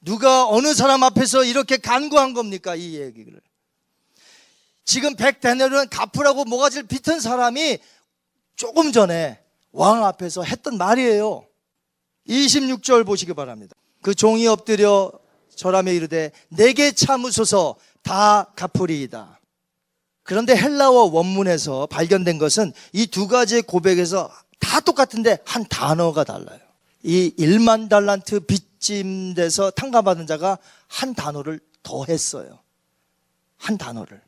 누가 0.00 0.48
어느 0.48 0.74
사람 0.74 1.02
앞에서 1.02 1.44
이렇게 1.44 1.76
간구한 1.76 2.32
겁니까? 2.34 2.74
이 2.74 2.96
얘기를. 2.98 3.40
지금 4.84 5.14
백데나리온 5.14 5.88
갚으라고 5.88 6.44
모가지를 6.44 6.86
비튼 6.86 7.20
사람이 7.20 7.78
조금 8.56 8.92
전에 8.92 9.38
왕 9.72 10.04
앞에서 10.04 10.42
했던 10.42 10.78
말이에요. 10.78 11.46
26절 12.28 13.06
보시기 13.06 13.34
바랍니다. 13.34 13.76
그 14.02 14.14
종이 14.14 14.46
엎드려 14.46 15.12
절함에 15.54 15.94
이르되 15.94 16.32
내게 16.48 16.92
참으소서 16.92 17.76
다 18.02 18.52
갚으리이다. 18.56 19.38
그런데 20.22 20.56
헬라어 20.56 21.10
원문에서 21.12 21.86
발견된 21.86 22.38
것은 22.38 22.72
이 22.92 23.06
두 23.06 23.28
가지의 23.28 23.62
고백에서 23.62 24.30
다 24.58 24.80
똑같은데 24.80 25.38
한 25.44 25.64
단어가 25.68 26.24
달라요. 26.24 26.60
이 27.02 27.34
1만 27.38 27.88
달란트 27.88 28.40
빚짐 28.40 29.34
돼서 29.34 29.70
탕감받은 29.70 30.26
자가 30.26 30.58
한 30.86 31.14
단어를 31.14 31.60
더 31.82 32.04
했어요. 32.04 32.60
한 33.56 33.78
단어를. 33.78 34.20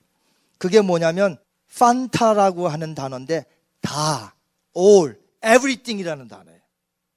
그게 0.58 0.80
뭐냐면 0.80 1.38
판타라고 1.76 2.68
하는 2.68 2.94
단어인데 2.94 3.44
다, 3.80 4.34
all, 4.76 5.18
everything이라는 5.44 6.28
단어예요. 6.28 6.60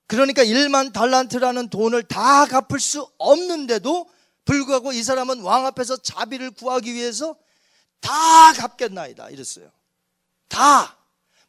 그러니까 0.07 0.43
1만 0.43 0.93
달란트라는 0.93 1.69
돈을 1.69 2.03
다 2.03 2.45
갚을 2.45 2.79
수 2.79 3.07
없는데도 3.17 4.09
불구하고 4.45 4.93
이 4.93 5.03
사람은 5.03 5.41
왕 5.41 5.65
앞에서 5.65 5.97
자비를 5.97 6.51
구하기 6.51 6.93
위해서 6.93 7.35
다 7.99 8.53
갚겠나이다. 8.53 9.29
이랬어요. 9.29 9.71
다. 10.47 10.97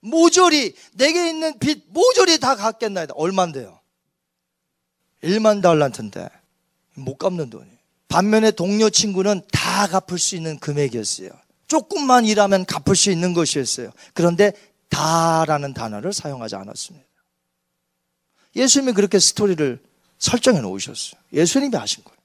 모조리, 0.01 0.75
내게 0.93 1.29
있는 1.29 1.59
빚, 1.59 1.85
모조리 1.89 2.39
다 2.39 2.55
갚겠나이다. 2.57 3.15
얼만데요? 3.15 3.76
1만 5.23 5.63
달란트인데, 5.63 6.29
못 6.95 7.17
갚는 7.17 7.51
돈이. 7.51 7.71
반면에 8.09 8.51
동료 8.51 8.89
친구는 8.89 9.43
다 9.53 9.87
갚을 9.87 10.19
수 10.19 10.37
있는 10.37 10.59
금액이었어요. 10.59 11.31
조금만 11.69 12.25
일하면 12.25 12.65
갚을 12.65 12.95
수 12.95 13.11
있는 13.11 13.35
것이었어요. 13.35 13.91
그런데 14.15 14.53
다라는 14.89 15.75
단어를 15.75 16.13
사용하지 16.13 16.57
않았습니다. 16.57 17.07
예수님이 18.55 18.93
그렇게 18.93 19.19
스토리를 19.19 19.83
설정해 20.19 20.61
놓으셨어요. 20.61 21.21
예수님이 21.33 21.77
하신 21.77 22.05
거예요. 22.05 22.17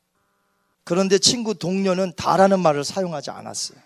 그런데 0.83 1.17
친구 1.17 1.55
동료는 1.55 2.13
다라는 2.15 2.59
말을 2.59 2.83
사용하지 2.83 3.31
않았어요. 3.31 3.77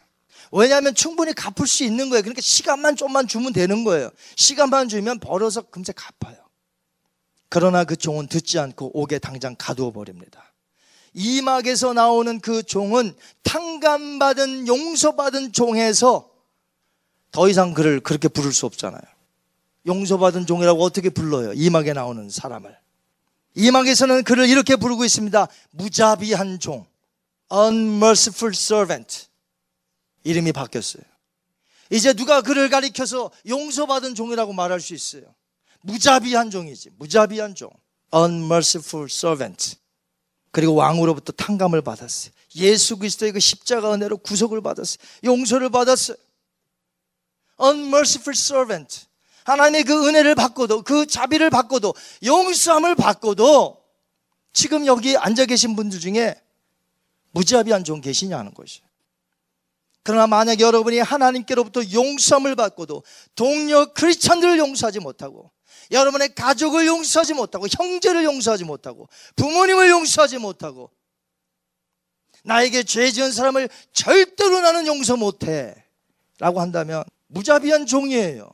왜냐하면 0.51 0.93
충분히 0.93 1.33
갚을 1.33 1.67
수 1.67 1.83
있는 1.83 2.09
거예요. 2.09 2.21
그러니까 2.21 2.41
시간만 2.41 2.95
좀만 2.95 3.27
주면 3.27 3.51
되는 3.51 3.83
거예요. 3.83 4.11
시간만 4.35 4.89
주면 4.89 5.19
벌어서 5.19 5.61
금세 5.63 5.91
갚아요. 5.93 6.37
그러나 7.55 7.85
그 7.85 7.95
종은 7.95 8.27
듣지 8.27 8.59
않고 8.59 8.91
옥에 8.99 9.17
당장 9.17 9.55
가두어 9.57 9.93
버립니다. 9.93 10.51
이막에서 11.13 11.93
나오는 11.93 12.41
그 12.41 12.63
종은 12.63 13.15
탕감받은 13.43 14.67
용서받은 14.67 15.53
종에서 15.53 16.29
더 17.31 17.47
이상 17.47 17.73
그를 17.73 18.01
그렇게 18.01 18.27
부를 18.27 18.51
수 18.51 18.65
없잖아요. 18.65 19.01
용서받은 19.87 20.47
종이라고 20.47 20.83
어떻게 20.83 21.09
불러요? 21.09 21.53
이막에 21.53 21.93
나오는 21.93 22.29
사람을. 22.29 22.77
이막에서는 23.53 24.25
그를 24.25 24.49
이렇게 24.49 24.75
부르고 24.75 25.05
있습니다. 25.05 25.47
무자비한 25.71 26.59
종. 26.59 26.85
unmerciful 27.49 28.53
servant. 28.53 29.27
이름이 30.25 30.51
바뀌었어요. 30.51 31.03
이제 31.89 32.11
누가 32.11 32.41
그를 32.41 32.69
가리켜서 32.69 33.31
용서받은 33.47 34.13
종이라고 34.13 34.51
말할 34.51 34.81
수 34.81 34.93
있어요. 34.93 35.33
무자비한 35.85 36.49
종이지. 36.49 36.91
무자비한 36.97 37.53
종. 37.55 37.69
unmerciful 38.13 39.07
servant. 39.09 39.77
그리고 40.51 40.75
왕으로부터 40.75 41.31
탕감을 41.33 41.81
받았어요. 41.81 42.33
예수 42.55 42.97
그리스도의 42.97 43.33
그 43.33 43.39
십자가 43.39 43.93
은혜로 43.93 44.17
구속을 44.17 44.61
받았어요. 44.61 44.97
용서를 45.23 45.69
받았어요. 45.69 46.17
unmerciful 47.61 48.33
servant. 48.35 49.05
하나님의 49.43 49.83
그 49.83 50.07
은혜를 50.07 50.33
받고도 50.33 50.81
그 50.81 51.05
자비를 51.05 51.51
받고도 51.51 51.93
용서함을 52.23 52.95
받고도 52.95 53.83
지금 54.53 54.87
여기 54.87 55.15
앉아 55.15 55.45
계신 55.45 55.75
분들 55.75 55.99
중에 55.99 56.33
무자비한 57.31 57.83
종 57.83 58.01
계시냐는 58.01 58.53
것이에요. 58.55 58.87
그러나 60.01 60.25
만약 60.25 60.59
여러분이 60.59 60.99
하나님께로부터 60.99 61.81
용서함을 61.91 62.55
받고도 62.55 63.03
동료 63.35 63.93
크리스천들을 63.93 64.57
용서하지 64.57 64.99
못하고 64.99 65.51
여러분의 65.91 66.33
가족을 66.35 66.85
용서하지 66.87 67.33
못하고 67.33 67.67
형제를 67.69 68.23
용서하지 68.23 68.63
못하고 68.63 69.07
부모님을 69.35 69.89
용서하지 69.89 70.37
못하고 70.37 70.89
나에게 72.43 72.83
죄 72.83 73.11
지은 73.11 73.31
사람을 73.31 73.69
절대로 73.91 74.61
나는 74.61 74.87
용서 74.87 75.17
못해 75.17 75.75
라고 76.39 76.61
한다면 76.61 77.03
무자비한 77.27 77.85
종이에요. 77.85 78.49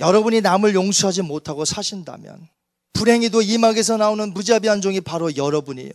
여러분이 0.00 0.40
남을 0.40 0.74
용서하지 0.74 1.22
못하고 1.22 1.64
사신다면 1.64 2.48
불행히도 2.92 3.42
이막에서 3.42 3.96
나오는 3.96 4.32
무자비한 4.32 4.80
종이 4.80 5.00
바로 5.00 5.36
여러분이에요. 5.36 5.92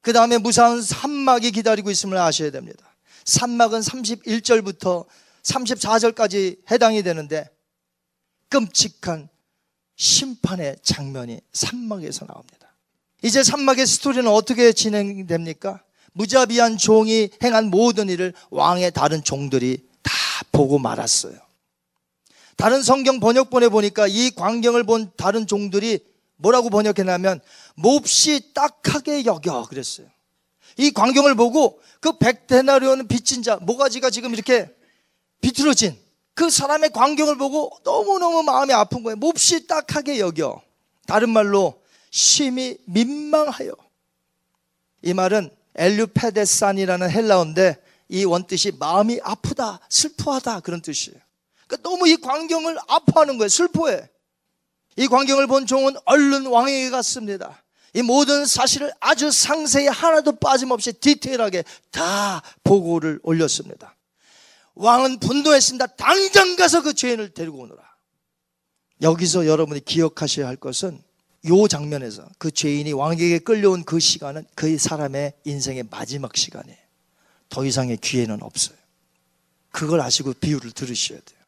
그 0.00 0.12
다음에 0.12 0.38
무사한 0.38 0.80
산막이 0.80 1.50
기다리고 1.50 1.90
있음을 1.90 2.16
아셔야 2.16 2.50
됩니다. 2.50 2.84
산막은 3.24 3.80
31절부터 3.80 5.06
34절까지 5.42 6.70
해당이 6.70 7.02
되는데 7.02 7.48
끔찍한 8.48 9.28
심판의 9.98 10.76
장면이 10.82 11.40
산막에서 11.52 12.24
나옵니다. 12.26 12.72
이제 13.22 13.42
산막의 13.42 13.86
스토리는 13.86 14.26
어떻게 14.28 14.72
진행됩니까? 14.72 15.82
무자비한 16.12 16.78
종이 16.78 17.28
행한 17.42 17.70
모든 17.70 18.08
일을 18.08 18.32
왕의 18.50 18.92
다른 18.92 19.22
종들이 19.22 19.84
다 20.02 20.12
보고 20.52 20.78
말았어요. 20.78 21.36
다른 22.56 22.82
성경 22.82 23.20
번역본에 23.20 23.68
보니까 23.68 24.06
이 24.08 24.30
광경을 24.30 24.84
본 24.84 25.10
다른 25.16 25.46
종들이 25.46 26.00
뭐라고 26.36 26.70
번역했냐면 26.70 27.40
몹시 27.74 28.52
딱하게 28.54 29.24
여겨 29.24 29.66
그랬어요. 29.66 30.06
이 30.76 30.92
광경을 30.92 31.34
보고 31.34 31.80
그 32.00 32.18
백데나리온 32.18 33.08
빚진 33.08 33.42
자 33.42 33.56
모가지가 33.56 34.10
지금 34.10 34.32
이렇게 34.32 34.68
비틀어진 35.40 35.96
그 36.38 36.50
사람의 36.50 36.90
광경을 36.90 37.36
보고 37.36 37.76
너무너무 37.82 38.44
마음이 38.44 38.72
아픈 38.72 39.02
거예요. 39.02 39.16
몹시 39.16 39.66
딱하게 39.66 40.20
여겨. 40.20 40.62
다른 41.04 41.30
말로 41.30 41.82
심히 42.12 42.78
민망하여. 42.84 43.72
이 45.02 45.14
말은 45.14 45.50
엘류페데산이라는 45.74 47.10
헬라어인데 47.10 47.82
이 48.10 48.24
원뜻이 48.24 48.70
마음이 48.78 49.18
아프다, 49.20 49.80
슬퍼하다 49.88 50.60
그런 50.60 50.80
뜻이에요. 50.80 51.18
그러니까 51.66 51.90
너무 51.90 52.06
이 52.06 52.16
광경을 52.18 52.78
아파하는 52.86 53.36
거예요. 53.38 53.48
슬퍼해. 53.48 54.08
이 54.94 55.08
광경을 55.08 55.48
본 55.48 55.66
종은 55.66 55.96
얼른 56.04 56.46
왕에게 56.46 56.90
갔습니다. 56.90 57.64
이 57.94 58.02
모든 58.02 58.46
사실을 58.46 58.92
아주 59.00 59.32
상세히 59.32 59.88
하나도 59.88 60.36
빠짐없이 60.36 60.92
디테일하게 60.92 61.64
다 61.90 62.42
보고를 62.62 63.18
올렸습니다. 63.24 63.97
왕은 64.78 65.18
분노했습니다. 65.18 65.86
당장 65.96 66.54
가서 66.56 66.82
그 66.82 66.94
죄인을 66.94 67.30
데리고 67.30 67.58
오너라. 67.58 67.82
여기서 69.02 69.46
여러분이 69.46 69.84
기억하셔야 69.84 70.46
할 70.46 70.56
것은 70.56 71.02
요 71.48 71.68
장면에서 71.68 72.28
그 72.38 72.50
죄인이 72.50 72.92
왕에게 72.92 73.40
끌려온 73.40 73.84
그 73.84 73.98
시간은 73.98 74.44
그 74.54 74.78
사람의 74.78 75.34
인생의 75.44 75.84
마지막 75.90 76.36
시간이에요. 76.36 76.78
더 77.48 77.64
이상의 77.64 77.96
기회는 77.96 78.42
없어요. 78.42 78.76
그걸 79.70 80.00
아시고 80.00 80.34
비유를 80.34 80.70
들으셔야 80.72 81.18
돼요. 81.18 81.38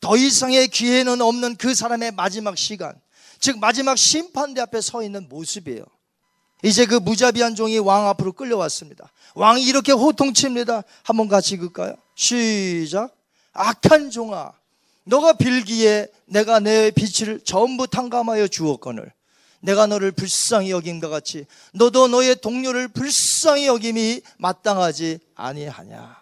더 0.00 0.16
이상의 0.16 0.68
기회는 0.68 1.20
없는 1.20 1.56
그 1.56 1.74
사람의 1.74 2.12
마지막 2.12 2.56
시간, 2.56 3.00
즉 3.38 3.58
마지막 3.58 3.96
심판대 3.96 4.60
앞에 4.60 4.80
서 4.80 5.02
있는 5.02 5.28
모습이에요. 5.28 5.84
이제 6.64 6.86
그 6.86 6.96
무자비한 6.96 7.54
종이 7.54 7.78
왕 7.78 8.08
앞으로 8.08 8.32
끌려왔습니다. 8.32 9.12
왕이 9.34 9.62
이렇게 9.62 9.92
호통칩니다. 9.92 10.82
한번 11.04 11.28
같이 11.28 11.54
읽을까요? 11.54 11.96
시작. 12.18 13.16
악한 13.52 14.10
종아, 14.10 14.52
너가 15.04 15.34
빌기에 15.34 16.08
내가 16.26 16.58
내 16.58 16.90
빛을 16.90 17.40
전부 17.44 17.86
탕감하여 17.86 18.48
주었거늘 18.48 19.12
내가 19.60 19.86
너를 19.86 20.10
불쌍히 20.10 20.72
여김과 20.72 21.10
같이 21.10 21.46
너도 21.72 22.08
너의 22.08 22.40
동료를 22.40 22.88
불쌍히 22.88 23.66
여김이 23.68 24.22
마땅하지 24.38 25.20
아니하냐. 25.36 26.18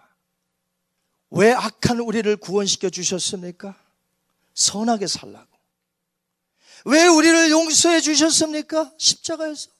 왜 1.30 1.52
악한 1.52 2.00
우리를 2.00 2.36
구원시켜 2.36 2.90
주셨습니까? 2.90 3.74
선하게 4.52 5.06
살라고. 5.06 5.48
왜 6.84 7.06
우리를 7.06 7.50
용서해 7.50 8.02
주셨습니까? 8.02 8.92
십자가에서. 8.98 9.70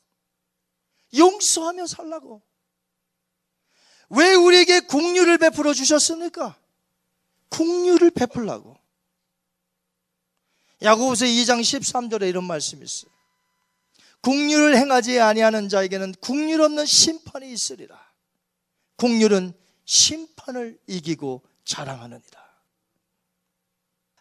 용서하며 1.14 1.86
살라고. 1.86 2.42
왜 4.10 4.34
우리에게 4.34 4.80
국류를 4.80 5.38
베풀어 5.38 5.72
주셨습니까? 5.72 6.56
국류를 7.48 8.10
베풀라고. 8.10 8.76
야고보서 10.82 11.24
2장 11.24 11.60
13절에 11.60 12.28
이런 12.28 12.44
말씀이 12.44 12.84
있어요. 12.84 13.10
국류를 14.20 14.76
행하지 14.76 15.20
아니하는 15.20 15.68
자에게는 15.68 16.14
국률 16.20 16.60
없는 16.60 16.84
심판이 16.84 17.50
있으리라. 17.52 17.98
국률은 18.96 19.52
심판을 19.84 20.78
이기고 20.86 21.42
자랑하느니라. 21.64 22.46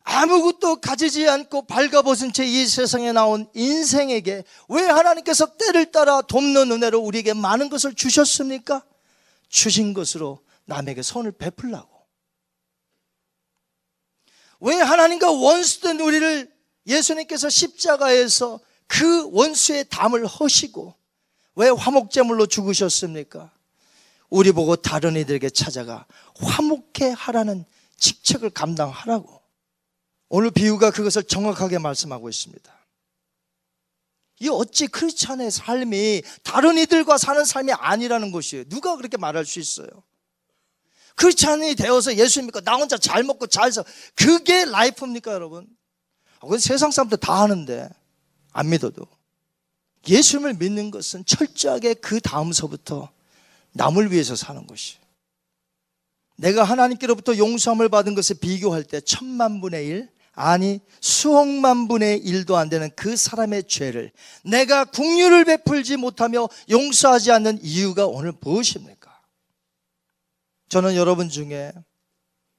아무것도 0.03 0.77
가지지 0.81 1.27
않고 1.27 1.65
발가벗은 1.65 2.31
채 2.31 2.45
이 2.45 2.67
세상에 2.67 3.11
나온 3.11 3.49
인생에게 3.55 4.43
왜 4.69 4.83
하나님께서 4.83 5.57
때를 5.57 5.91
따라 5.91 6.21
돕는 6.21 6.71
은혜로 6.71 6.99
우리에게 6.99 7.33
많은 7.33 7.69
것을 7.69 7.95
주셨습니까? 7.95 8.83
주신 9.55 9.93
것으로 9.93 10.43
남에게 10.65 11.01
선을 11.01 11.31
베풀라고. 11.31 11.89
왜 14.59 14.75
하나님과 14.75 15.31
원수된 15.31 16.01
우리를 16.01 16.53
예수님께서 16.85 17.49
십자가에서 17.49 18.59
그 18.87 19.29
원수의 19.31 19.85
담을 19.89 20.27
허시고 20.27 20.93
왜 21.55 21.69
화목제물로 21.69 22.47
죽으셨습니까? 22.47 23.51
우리 24.29 24.51
보고 24.51 24.75
다른 24.75 25.15
이들에게 25.15 25.49
찾아가 25.51 26.05
화목해 26.37 27.13
하라는 27.15 27.63
직책을 27.97 28.49
감당하라고. 28.49 29.41
오늘 30.27 30.51
비유가 30.51 30.91
그것을 30.91 31.23
정확하게 31.23 31.77
말씀하고 31.77 32.27
있습니다. 32.27 32.74
이 34.39 34.49
어찌 34.49 34.87
크리스찬의 34.87 35.49
삶이 35.49 36.23
다른 36.43 36.77
이들과 36.77 37.17
사는 37.17 37.43
삶이 37.45 37.71
아니라는 37.71 38.31
것이에요. 38.31 38.65
누가 38.65 38.97
그렇게 38.97 39.17
말할 39.17 39.45
수 39.45 39.59
있어요? 39.59 39.87
크리스찬이 41.15 41.75
되어서 41.75 42.15
예수 42.17 42.41
믿고 42.43 42.61
나 42.61 42.75
혼자 42.75 42.97
잘 42.97 43.23
먹고 43.23 43.47
잘 43.47 43.71
살. 43.71 43.85
그게 44.15 44.65
라이프입니까, 44.65 45.31
여러분? 45.31 45.67
그건 46.41 46.59
세상 46.59 46.91
사람들 46.91 47.17
다 47.17 47.41
하는데 47.41 47.89
안 48.51 48.69
믿어도 48.69 49.07
예수님을 50.07 50.55
믿는 50.55 50.91
것은 50.91 51.25
철저하게 51.25 51.95
그 51.95 52.19
다음서부터 52.19 53.09
남을 53.71 54.11
위해서 54.11 54.35
사는 54.35 54.67
것이. 54.67 54.97
내가 56.37 56.63
하나님께로부터 56.63 57.37
용서함을 57.37 57.89
받은 57.89 58.13
것을 58.13 58.37
비교할 58.39 58.83
때 58.83 58.99
천만 59.01 59.61
분의 59.61 59.87
일, 59.87 60.09
아니 60.35 60.81
수억만 60.99 61.87
분의 61.87 62.19
일도 62.19 62.57
안 62.57 62.69
되는 62.69 62.89
그 62.95 63.15
사람의 63.15 63.63
죄를 63.67 64.11
내가 64.43 64.83
국류를 64.85 65.45
베풀지 65.45 65.97
못하며 65.97 66.49
용서하지 66.69 67.31
않는 67.31 67.59
이유가 67.63 68.05
오늘 68.05 68.33
무엇입니까? 68.41 69.21
저는 70.67 70.95
여러분 70.95 71.29
중에 71.29 71.71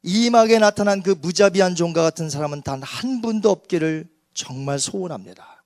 이막에 0.02 0.58
나타난 0.58 1.02
그 1.02 1.10
무자비한 1.10 1.74
종과 1.74 2.02
같은 2.02 2.30
사람은 2.30 2.62
단 2.62 2.82
한 2.82 3.20
분도 3.20 3.50
없기를 3.50 4.08
정말 4.32 4.78
소원합니다. 4.78 5.64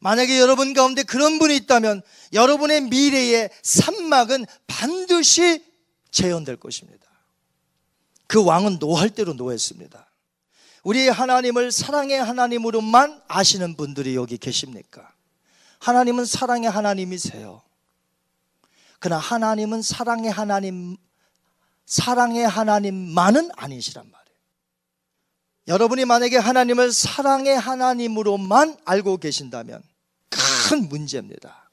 만약에 0.00 0.38
여러분 0.38 0.74
가운데 0.74 1.02
그런 1.02 1.38
분이 1.38 1.56
있다면 1.56 2.02
여러분의 2.34 2.82
미래의 2.82 3.48
산막은 3.62 4.44
반드시 4.66 5.64
재현될 6.10 6.56
것입니다. 6.56 7.06
그 8.26 8.44
왕은 8.44 8.78
노할 8.80 9.08
대로 9.10 9.32
노했습니다. 9.32 10.10
우리 10.84 11.08
하나님을 11.08 11.72
사랑의 11.72 12.22
하나님으로만 12.22 13.22
아시는 13.26 13.74
분들이 13.74 14.14
여기 14.14 14.36
계십니까? 14.36 15.10
하나님은 15.80 16.26
사랑의 16.26 16.70
하나님이세요. 16.70 17.62
그러나 18.98 19.20
하나님은 19.20 19.80
사랑의 19.80 20.30
하나님, 20.30 20.96
사랑의 21.86 22.46
하나님만은 22.46 23.50
아니시란 23.56 24.04
말이에요. 24.10 24.38
여러분이 25.68 26.04
만약에 26.04 26.36
하나님을 26.36 26.92
사랑의 26.92 27.58
하나님으로만 27.58 28.76
알고 28.84 29.16
계신다면 29.16 29.82
큰 30.28 30.88
문제입니다. 30.90 31.70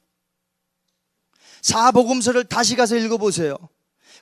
사복음서를 1.60 2.44
다시 2.44 2.76
가서 2.76 2.96
읽어보세요. 2.96 3.56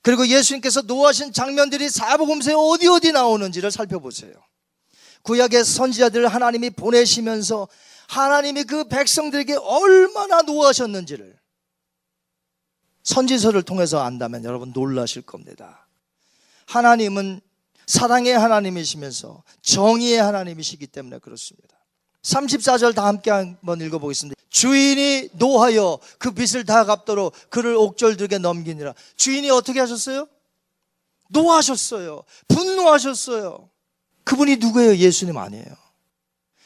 그리고 0.03 0.27
예수님께서 0.27 0.83
노하신 0.83 1.33
장면들이 1.33 1.89
사복음서에 1.89 2.55
어디 2.57 2.89
어디 2.89 3.13
나오는지를 3.13 3.71
살펴보세요. 3.71 4.33
구약의 5.23 5.65
선지자들을 5.65 6.29
하나님이 6.29 6.71
보내시면서 6.71 7.69
하나님이 8.09 8.65
그 8.65 8.85
백성들에게 8.85 9.57
얼마나 9.57 10.43
노하셨는지를 10.43 11.39
선지서를 13.03 13.63
통해서 13.63 14.01
안다면 14.01 14.45
여러분 14.45 14.73
놀라실 14.73 15.23
겁니다. 15.23 15.87
하나님은 16.67 17.41
사랑의 17.87 18.39
하나님이시면서 18.39 19.43
정의의 19.63 20.21
하나님이시기 20.21 20.87
때문에 20.87 21.19
그렇습니다. 21.19 21.77
34절 22.23 22.95
다 22.95 23.07
함께 23.07 23.31
한번 23.31 23.81
읽어보겠습니다. 23.81 24.41
주인이 24.51 25.31
노하여 25.33 25.99
그 26.19 26.33
빚을 26.33 26.65
다 26.65 26.85
갚도록 26.85 27.35
그를 27.49 27.75
옥절들에게 27.77 28.39
넘기니라. 28.39 28.95
주인이 29.17 29.51
어떻게 29.51 29.81
하셨어요? 29.81 30.29
노하셨어요. 31.29 32.25
분노하셨어요. 32.49 33.70
그분이 34.25 34.57
누구예요? 34.57 34.97
예수님 34.97 35.37
아니에요. 35.37 35.77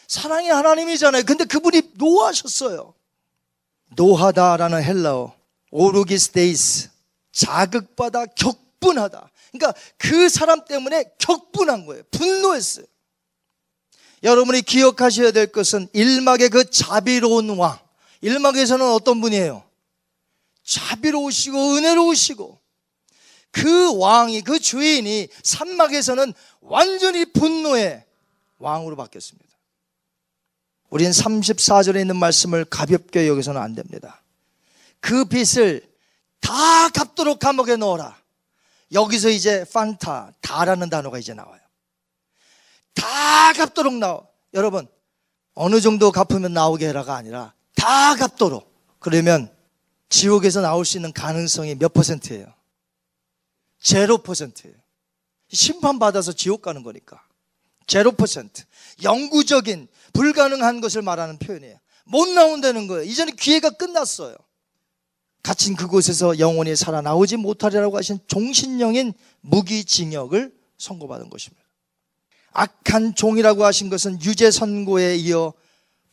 사랑의 0.08 0.50
하나님이잖아요. 0.50 1.22
근데 1.24 1.44
그분이 1.44 1.92
노하셨어요. 1.94 2.94
노하다라는 3.96 4.82
헬라어 4.82 5.34
오르기스데이스 5.70 6.90
자극받아 7.32 8.26
격분하다. 8.26 9.30
그러니까 9.52 9.80
그 9.96 10.28
사람 10.28 10.64
때문에 10.64 11.04
격분한 11.18 11.86
거예요. 11.86 12.02
분노했어요. 12.10 12.86
여러분이 14.22 14.62
기억하셔야 14.62 15.32
될 15.32 15.48
것은 15.48 15.88
일막의 15.92 16.48
그 16.48 16.70
자비로운 16.70 17.50
왕. 17.58 17.78
일막에서는 18.20 18.86
어떤 18.86 19.20
분이에요? 19.20 19.62
자비로우시고 20.64 21.74
은혜로우시고 21.74 22.58
그 23.54 23.96
왕이 23.96 24.42
그 24.42 24.58
주인이 24.58 25.28
산막에서는 25.44 26.34
완전히 26.60 27.24
분노의 27.24 28.04
왕으로 28.58 28.96
바뀌었습니다. 28.96 29.48
우린 30.90 31.10
34절에 31.10 32.00
있는 32.00 32.16
말씀을 32.16 32.64
가볍게 32.64 33.28
여기서는 33.28 33.60
안 33.60 33.74
됩니다. 33.76 34.22
그 35.00 35.24
빚을 35.24 35.88
다 36.40 36.88
갚도록 36.88 37.38
감옥에 37.38 37.76
넣어라. 37.76 38.16
여기서 38.92 39.28
이제 39.28 39.64
판타, 39.72 40.32
다라는 40.40 40.90
단어가 40.90 41.18
이제 41.18 41.32
나와요. 41.32 41.60
다 42.92 43.52
갚도록 43.52 43.94
나와. 43.94 44.22
여러분, 44.54 44.88
어느 45.54 45.80
정도 45.80 46.10
갚으면 46.10 46.52
나오게 46.52 46.88
해라가 46.88 47.14
아니라 47.14 47.54
다 47.76 48.16
갚도록. 48.16 48.72
그러면 48.98 49.48
지옥에서 50.08 50.60
나올 50.60 50.84
수 50.84 50.96
있는 50.96 51.12
가능성이 51.12 51.76
몇 51.76 51.92
퍼센트예요? 51.92 52.52
제로 53.84 54.18
퍼센트예요. 54.18 54.74
심판받아서 55.52 56.32
지옥 56.32 56.62
가는 56.62 56.82
거니까. 56.82 57.22
제로 57.86 58.12
퍼센트. 58.12 58.64
영구적인 59.02 59.88
불가능한 60.14 60.80
것을 60.80 61.02
말하는 61.02 61.38
표현이에요. 61.38 61.78
못 62.06 62.26
나온다는 62.28 62.88
거예요. 62.88 63.04
이제는 63.04 63.36
기회가 63.36 63.70
끝났어요. 63.70 64.36
갇힌 65.42 65.76
그곳에서 65.76 66.38
영원히 66.38 66.74
살아나오지 66.74 67.36
못하리라고 67.36 67.98
하신 67.98 68.18
종신령인 68.26 69.12
무기징역을 69.42 70.54
선고받은 70.78 71.28
것입니다. 71.28 71.62
악한 72.52 73.14
종이라고 73.14 73.64
하신 73.64 73.90
것은 73.90 74.22
유죄 74.22 74.50
선고에 74.50 75.16
이어 75.16 75.52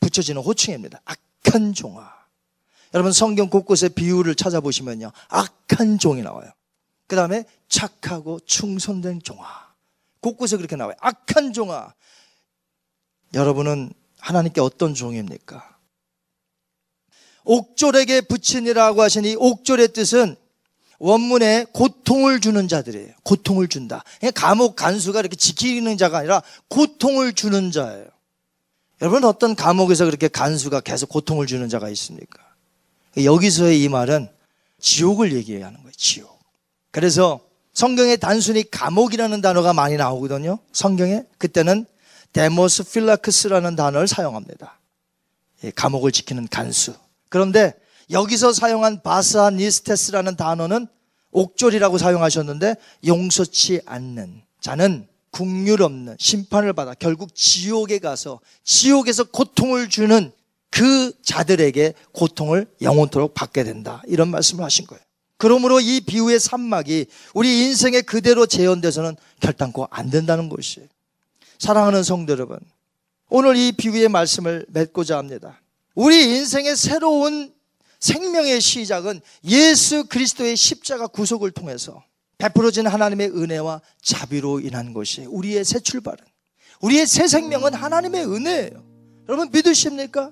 붙여지는 0.00 0.42
호칭입니다. 0.42 1.00
악한 1.04 1.72
종아. 1.72 2.12
여러분 2.92 3.12
성경 3.12 3.48
곳곳에 3.48 3.88
비유를 3.88 4.34
찾아보시면요. 4.34 5.10
악한 5.28 5.98
종이 5.98 6.20
나와요. 6.20 6.50
그 7.06 7.16
다음에 7.16 7.44
착하고 7.68 8.40
충성된 8.40 9.22
종아. 9.22 9.72
곳곳에 10.20 10.56
그렇게 10.56 10.76
나와요. 10.76 10.96
악한 11.00 11.52
종아. 11.52 11.94
여러분은 13.34 13.92
하나님께 14.18 14.60
어떤 14.60 14.94
종입니까? 14.94 15.78
옥졸에게 17.44 18.22
붙이니라고 18.22 19.02
하신 19.02 19.24
이 19.24 19.34
옥졸의 19.36 19.92
뜻은 19.92 20.36
원문에 20.98 21.66
고통을 21.72 22.40
주는 22.40 22.68
자들이에요. 22.68 23.12
고통을 23.24 23.66
준다. 23.66 24.04
감옥 24.36 24.76
간수가 24.76 25.18
이렇게 25.18 25.34
지키는 25.34 25.98
자가 25.98 26.18
아니라 26.18 26.42
고통을 26.68 27.32
주는 27.32 27.72
자예요. 27.72 28.06
여러분 29.00 29.24
어떤 29.24 29.56
감옥에서 29.56 30.04
그렇게 30.04 30.28
간수가 30.28 30.82
계속 30.82 31.08
고통을 31.08 31.48
주는 31.48 31.68
자가 31.68 31.88
있습니까? 31.90 32.40
여기서의 33.16 33.82
이 33.82 33.88
말은 33.88 34.28
지옥을 34.78 35.32
얘기하는 35.32 35.78
거예요. 35.78 35.92
지옥. 35.96 36.41
그래서 36.92 37.40
성경에 37.72 38.16
단순히 38.16 38.62
감옥이라는 38.70 39.40
단어가 39.40 39.72
많이 39.72 39.96
나오거든요. 39.96 40.58
성경에 40.72 41.24
그때는 41.38 41.86
δεσμοφύλαξ라는 42.32 43.76
단어를 43.76 44.06
사용합니다. 44.06 44.78
감옥을 45.74 46.12
지키는 46.12 46.48
간수. 46.48 46.94
그런데 47.28 47.74
여기서 48.10 48.52
사용한 48.52 49.02
βασανιστής라는 49.02 50.36
단어는 50.36 50.86
옥졸이라고 51.30 51.96
사용하셨는데 51.96 52.74
용서치 53.06 53.80
않는 53.86 54.42
자는 54.60 55.08
긍휼 55.30 55.82
없는 55.82 56.16
심판을 56.18 56.74
받아 56.74 56.92
결국 56.92 57.34
지옥에 57.34 57.98
가서 57.98 58.40
지옥에서 58.64 59.24
고통을 59.24 59.88
주는 59.88 60.30
그 60.70 61.12
자들에게 61.22 61.94
고통을 62.12 62.66
영원토록 62.82 63.32
받게 63.32 63.64
된다. 63.64 64.02
이런 64.06 64.28
말씀을 64.28 64.62
하신 64.62 64.86
거예요. 64.86 65.02
그러므로 65.42 65.80
이 65.80 66.00
비유의 66.00 66.38
산막이 66.38 67.06
우리 67.34 67.64
인생에 67.64 68.02
그대로 68.02 68.46
재현돼서는 68.46 69.16
결단코 69.40 69.88
안 69.90 70.08
된다는 70.08 70.48
것이에요. 70.48 70.86
사랑하는 71.58 72.04
성도 72.04 72.32
여러분, 72.32 72.60
오늘 73.28 73.56
이 73.56 73.72
비유의 73.72 74.08
말씀을 74.08 74.66
맺고자 74.68 75.18
합니다. 75.18 75.60
우리 75.96 76.36
인생의 76.36 76.76
새로운 76.76 77.52
생명의 77.98 78.60
시작은 78.60 79.20
예수 79.42 80.04
그리스도의 80.04 80.54
십자가 80.54 81.08
구속을 81.08 81.50
통해서 81.50 82.04
베풀어진 82.38 82.86
하나님의 82.86 83.30
은혜와 83.30 83.80
자비로 84.00 84.60
인한 84.60 84.92
것이 84.92 85.22
우리의 85.22 85.64
새 85.64 85.80
출발은 85.80 86.24
우리의 86.82 87.04
새 87.04 87.26
생명은 87.26 87.74
하나님의 87.74 88.26
은혜예요. 88.26 88.84
여러분 89.28 89.50
믿으십니까? 89.50 90.30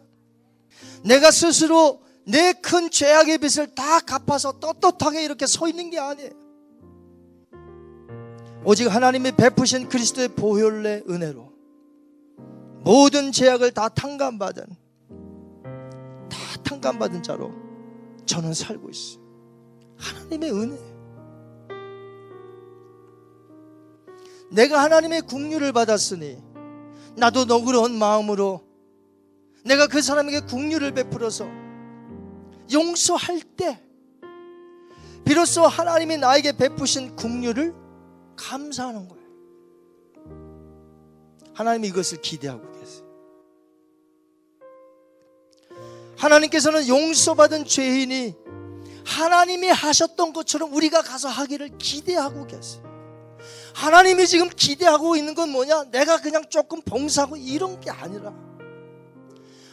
내가 1.02 1.32
스스로 1.32 2.00
내 2.31 2.53
큰 2.53 2.91
죄악의 2.91 3.39
빚을 3.39 3.74
다 3.74 4.01
갚아서 4.01 4.59
떳떳하게 4.61 5.24
이렇게 5.24 5.47
서 5.47 5.68
있는 5.68 5.91
게 5.91 5.99
아니에요. 5.99 6.31
오직 8.64 8.87
하나님이 8.87 9.33
베푸신 9.33 9.89
그리스도의 9.89 10.28
보혈의 10.28 11.05
은혜로 11.09 11.51
모든 12.83 13.33
죄악을 13.33 13.72
다 13.72 13.89
탕감받은 13.89 14.64
다 16.28 16.39
탕감받은 16.62 17.22
자로 17.22 17.53
저는 18.26 18.55
살고 18.55 18.91
있어요. 18.91 19.20
하나님의 19.97 20.53
은혜. 20.53 20.78
내가 24.53 24.83
하나님의 24.83 25.22
국류를 25.22 25.72
받았으니 25.72 26.39
나도 27.16 27.45
너그러운 27.45 27.99
마음으로 27.99 28.62
내가 29.64 29.87
그 29.87 30.01
사람에게 30.03 30.41
국류를 30.41 30.93
베풀어서 30.93 31.47
용서할 32.73 33.41
때 33.57 33.81
비로소 35.25 35.66
하나님이 35.66 36.16
나에게 36.16 36.53
베푸신 36.57 37.14
국류를 37.16 37.75
감사하는 38.37 39.09
거예요. 39.09 39.21
하나님이 41.55 41.89
이것을 41.89 42.21
기대하고 42.21 42.73
계세요. 42.73 43.05
하나님께서는 46.16 46.89
용서받은 46.89 47.64
죄인이 47.64 48.35
하나님이 49.05 49.68
하셨던 49.68 50.33
것처럼 50.33 50.73
우리가 50.75 51.03
가서 51.03 51.29
하기를 51.29 51.79
기대하고 51.79 52.47
계세요. 52.47 52.83
하나님이 53.75 54.27
지금 54.27 54.49
기대하고 54.49 55.16
있는 55.16 55.35
건 55.35 55.51
뭐냐? 55.51 55.85
내가 55.91 56.21
그냥 56.21 56.45
조금 56.49 56.83
봉사하고 56.83 57.37
이런 57.37 57.81
게 57.81 57.91
아니라 57.91 58.35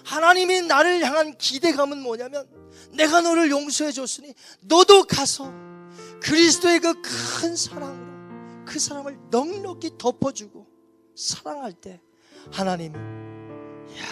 하나님이 0.08 0.62
나를 0.62 1.03
향한 1.03 1.38
기대감은 1.38 2.01
뭐냐면 2.01 2.47
내가 2.91 3.20
너를 3.20 3.49
용서해 3.51 3.91
줬으니 3.91 4.34
너도 4.62 5.03
가서 5.03 5.51
그리스도의 6.22 6.80
그 6.80 6.93
큰 7.01 7.55
사랑으로 7.55 8.66
그 8.66 8.80
사람을 8.80 9.20
넉넉히 9.30 9.97
덮어주고 9.97 10.66
사랑할 11.16 11.74
때 11.74 11.99
하나님이 12.51 12.95
야, 12.97 14.03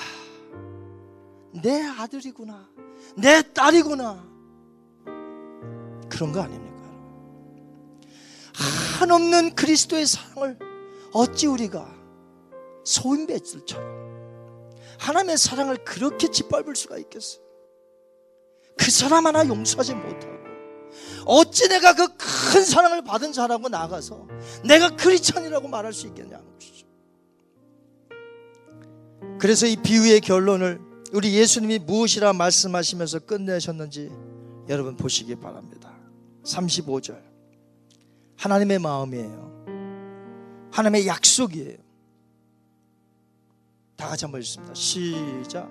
내 1.64 1.82
아들이구나. 1.82 2.70
내 3.18 3.42
딸이구나. 3.54 4.24
그런 6.10 6.32
거 6.34 6.42
아닙니까? 6.42 6.76
한없는 9.00 9.56
그리스도의 9.56 10.06
사랑을 10.06 10.60
어찌 11.14 11.48
우리가 11.48 11.88
소인배들처럼 12.84 14.05
하나님의 15.00 15.38
사랑을 15.38 15.78
그렇게 15.84 16.30
짓밟을 16.30 16.76
수가 16.76 16.98
있겠어요? 16.98 17.44
그 18.78 18.92
사람 18.92 19.26
하나 19.26 19.48
용서하지 19.48 19.94
못하고 19.96 20.36
어찌 21.26 21.68
내가 21.68 21.94
그 21.94 22.08
큰 22.56 22.64
사랑을 22.64 23.04
받은 23.04 23.34
자라고 23.34 23.68
나가서 23.68 24.28
내가 24.64 24.96
크리스천이라고 24.96 25.68
말할 25.68 25.92
수 25.92 26.08
있겠냐는 26.08 26.46
것이죠. 26.54 26.88
그래서 29.40 29.68
이 29.68 29.76
비유의 29.76 30.22
결론을 30.22 30.80
우리 31.12 31.36
예수님이 31.36 31.80
무엇이라 31.80 32.32
말씀하시면서 32.32 33.20
끝내셨는지 33.20 34.10
여러분 34.70 34.96
보시기 34.96 35.36
바랍니다. 35.36 35.94
35절. 36.46 37.22
하나님의 38.38 38.80
마음이에요. 38.80 39.66
하나님의 40.72 41.08
약속이에요. 41.08 41.78
다 43.96 44.08
같이 44.08 44.26
한번 44.26 44.42
읽습니다. 44.42 44.74
시작. 44.74 45.70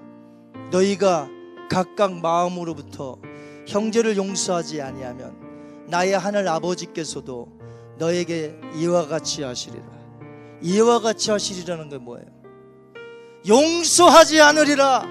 너희가 0.71 1.29
각각 1.71 2.15
마음으로부터 2.15 3.19
형제를 3.67 4.17
용서하지 4.17 4.81
아니하면 4.81 5.37
나의 5.89 6.19
하늘 6.19 6.49
아버지께서도 6.49 7.49
너에게 7.99 8.59
이와 8.77 9.07
같이 9.07 9.43
하시리라. 9.43 9.85
이와 10.63 11.01
같이 11.01 11.31
하시리라는 11.31 11.89
게 11.89 11.99
뭐예요? 11.99 12.27
용서하지 13.47 14.41
않으리라. 14.41 15.05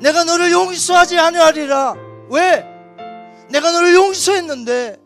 내가 0.00 0.24
너를 0.24 0.52
용서하지 0.52 1.18
않으리라. 1.18 1.94
왜? 2.30 2.64
내가 3.50 3.72
너를 3.72 3.94
용서했는데 3.94 5.00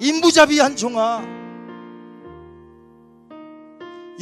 인부잡이 0.00 0.58
한 0.58 0.74
종아 0.74 1.41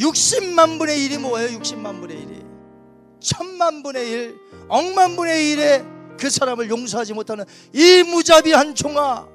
60만 0.00 0.78
분의 0.78 0.98
1이 0.98 1.18
뭐예요? 1.18 1.58
60만 1.58 2.00
분의 2.00 2.16
1이 2.16 3.20
천만 3.20 3.82
분의 3.82 4.10
1 4.10 4.40
억만 4.68 5.14
분의 5.14 5.56
1에 5.56 6.18
그 6.18 6.30
사람을 6.30 6.68
용서하지 6.70 7.12
못하는 7.14 7.44
이 7.72 8.02
무자비 8.02 8.52
한 8.52 8.74
종아 8.74 9.28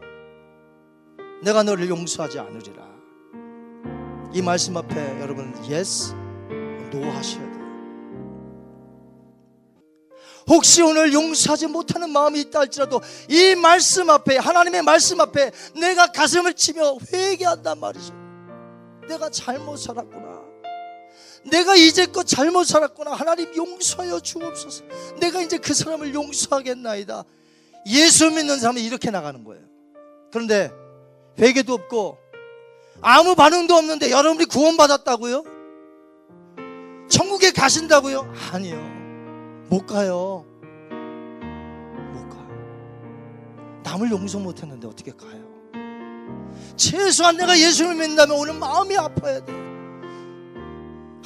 내가 1.43 1.63
너를 1.63 1.87
용서하지 1.87 2.39
않으리라 2.39 2.83
이 4.33 4.41
말씀 4.41 4.75
앞에 4.75 5.21
여러분 5.21 5.53
yes, 5.69 6.13
no 6.91 7.09
하셔야 7.11 7.43
돼요 7.43 7.55
혹시 10.47 10.81
오늘 10.81 11.11
용서하지 11.13 11.67
못하는 11.67 12.09
마음이 12.11 12.41
있다 12.41 12.59
할지라도 12.59 13.01
이 13.29 13.55
말씀 13.55 14.09
앞에 14.09 14.37
하나님의 14.37 14.83
말씀 14.83 15.19
앞에 15.19 15.51
내가 15.79 16.07
가슴을 16.07 16.53
치며 16.53 16.97
회개한단 17.11 17.79
말이죠. 17.79 18.13
내가 19.07 19.29
잘못 19.29 19.77
살았구나. 19.77 20.24
내가 21.45 21.75
이제껏 21.75 22.25
잘못 22.25 22.65
살았구나. 22.65 23.13
하나님 23.13 23.55
용서하여 23.55 24.19
주옵소서. 24.19 24.83
내가 25.19 25.41
이제 25.41 25.57
그 25.57 25.73
사람을 25.73 26.13
용서하겠나이다. 26.13 27.23
예수 27.87 28.31
믿는 28.31 28.59
사람이 28.59 28.83
이렇게 28.83 29.11
나가는 29.11 29.43
거예요. 29.43 29.63
그런데 30.31 30.71
회개도 31.39 31.73
없고 31.73 32.17
아무 33.01 33.35
반응도 33.35 33.75
없는데 33.75 34.09
여러분이 34.09 34.45
구원받았다고요? 34.45 35.43
천국에 37.09 37.51
가신다고요? 37.51 38.33
아니요. 38.51 38.77
못 39.69 39.85
가요. 39.85 40.45
못 42.13 42.29
가. 42.29 42.37
남을 43.83 44.09
용서 44.09 44.39
못 44.39 44.63
했는데 44.63 44.87
어떻게 44.87 45.11
가요? 45.11 45.45
최소한 46.75 47.37
내가 47.37 47.57
예수를 47.57 47.93
믿는다면 47.93 48.35
오늘 48.35 48.53
마음이 48.53 48.97
아파야 48.97 49.45
돼. 49.45 49.74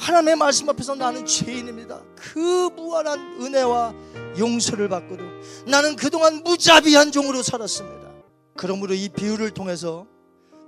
하나님의 0.00 0.36
말씀 0.36 0.68
앞에서 0.68 0.94
나는 0.94 1.26
죄인입니다. 1.26 2.00
그 2.16 2.70
무한한 2.74 3.36
은혜와 3.40 3.94
용서를 4.38 4.88
받고도 4.88 5.22
나는 5.66 5.94
그동안 5.94 6.42
무자비한 6.42 7.12
종으로 7.12 7.42
살았습니다. 7.42 8.08
그러므로 8.56 8.94
이 8.94 9.10
비유를 9.10 9.50
통해서 9.50 10.06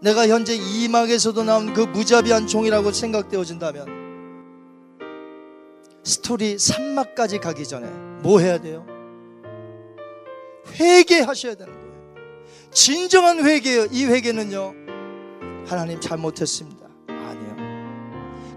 내가 0.03 0.29
현재 0.29 0.55
이막에서도 0.55 1.45
나온 1.45 1.73
그 1.73 1.81
무자비한 1.81 2.47
종이라고 2.47 2.93
생각되어진다면 2.93 4.03
스토리 6.05 6.57
3막까지 6.57 7.41
가기 7.41 7.67
전에 7.67 7.87
뭐 8.23 8.41
해야 8.41 8.61
돼요? 8.61 8.85
회개하셔야 10.75 11.55
되는 11.55 11.73
거예요. 11.73 11.93
진정한 12.71 13.45
회개예요. 13.45 13.87
이 13.93 14.05
회개는요. 14.05 14.75
하나님 15.67 16.01
잘못했습니다. 16.01 16.82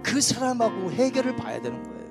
그 0.05 0.21
사람하고 0.21 0.91
회개를 0.91 1.35
봐야 1.35 1.59
되는 1.59 1.81
거예요. 1.81 2.05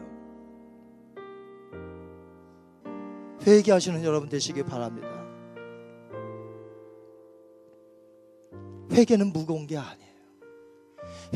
회개하시는 3.46 4.02
여러분 4.02 4.28
되시길 4.28 4.64
바랍니다. 4.64 5.08
회개는 8.90 9.32
무거운 9.32 9.68
게 9.68 9.76
아니에요. 9.76 10.04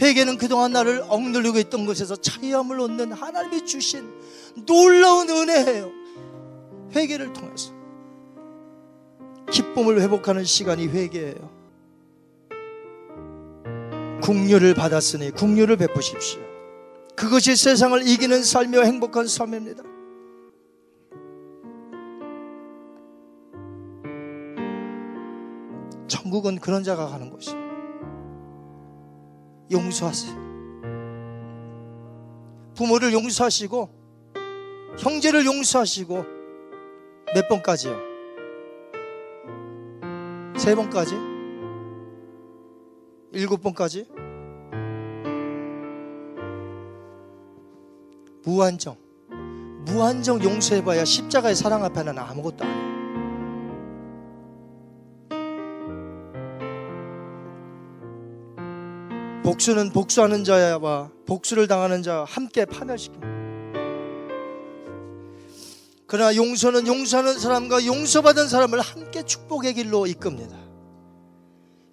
회개는 0.00 0.36
그동안 0.36 0.72
나를 0.72 1.04
억누르고 1.08 1.58
있던 1.60 1.86
것에서 1.86 2.16
자유함을 2.16 2.80
얻는 2.80 3.12
하나님이 3.12 3.64
주신 3.64 4.12
놀라운 4.66 5.30
은혜예요. 5.30 5.92
회개를 6.96 7.32
통해서 7.32 7.72
기쁨을 9.50 10.00
회복하는 10.00 10.44
시간이 10.44 10.88
회개예요. 10.88 11.58
국류를 14.22 14.74
받았으니 14.74 15.30
국류를 15.30 15.76
베푸십시오. 15.76 16.47
그것이 17.18 17.56
세상을 17.56 18.06
이기는 18.06 18.44
삶이와 18.44 18.84
행복한 18.84 19.26
삶입니다. 19.26 19.82
천국은 26.06 26.60
그런 26.60 26.84
자가 26.84 27.08
가는 27.08 27.28
곳이에요. 27.28 27.58
용서하세요. 29.72 30.32
부모를 32.76 33.12
용서하시고 33.12 33.90
형제를 35.00 35.44
용서하시고 35.44 36.24
몇 37.34 37.48
번까지요? 37.48 37.98
세 40.56 40.76
번까지? 40.76 41.16
일곱 43.32 43.60
번까지? 43.60 44.06
무한정. 48.48 48.96
무한정 49.84 50.42
용서해봐야 50.42 51.04
십자가의 51.04 51.54
사랑 51.54 51.84
앞에는 51.84 52.18
아무것도 52.18 52.64
아니에요. 52.64 52.88
복수는 59.44 59.92
복수하는 59.92 60.44
자와 60.44 61.10
복수를 61.26 61.68
당하는 61.68 62.02
자와 62.02 62.24
함께 62.24 62.64
파멸시킵니다. 62.64 63.28
그러나 66.06 66.34
용서는 66.34 66.86
용서하는 66.86 67.38
사람과 67.38 67.84
용서받은 67.84 68.48
사람을 68.48 68.80
함께 68.80 69.22
축복의 69.24 69.74
길로 69.74 70.06
이끕니다. 70.06 70.56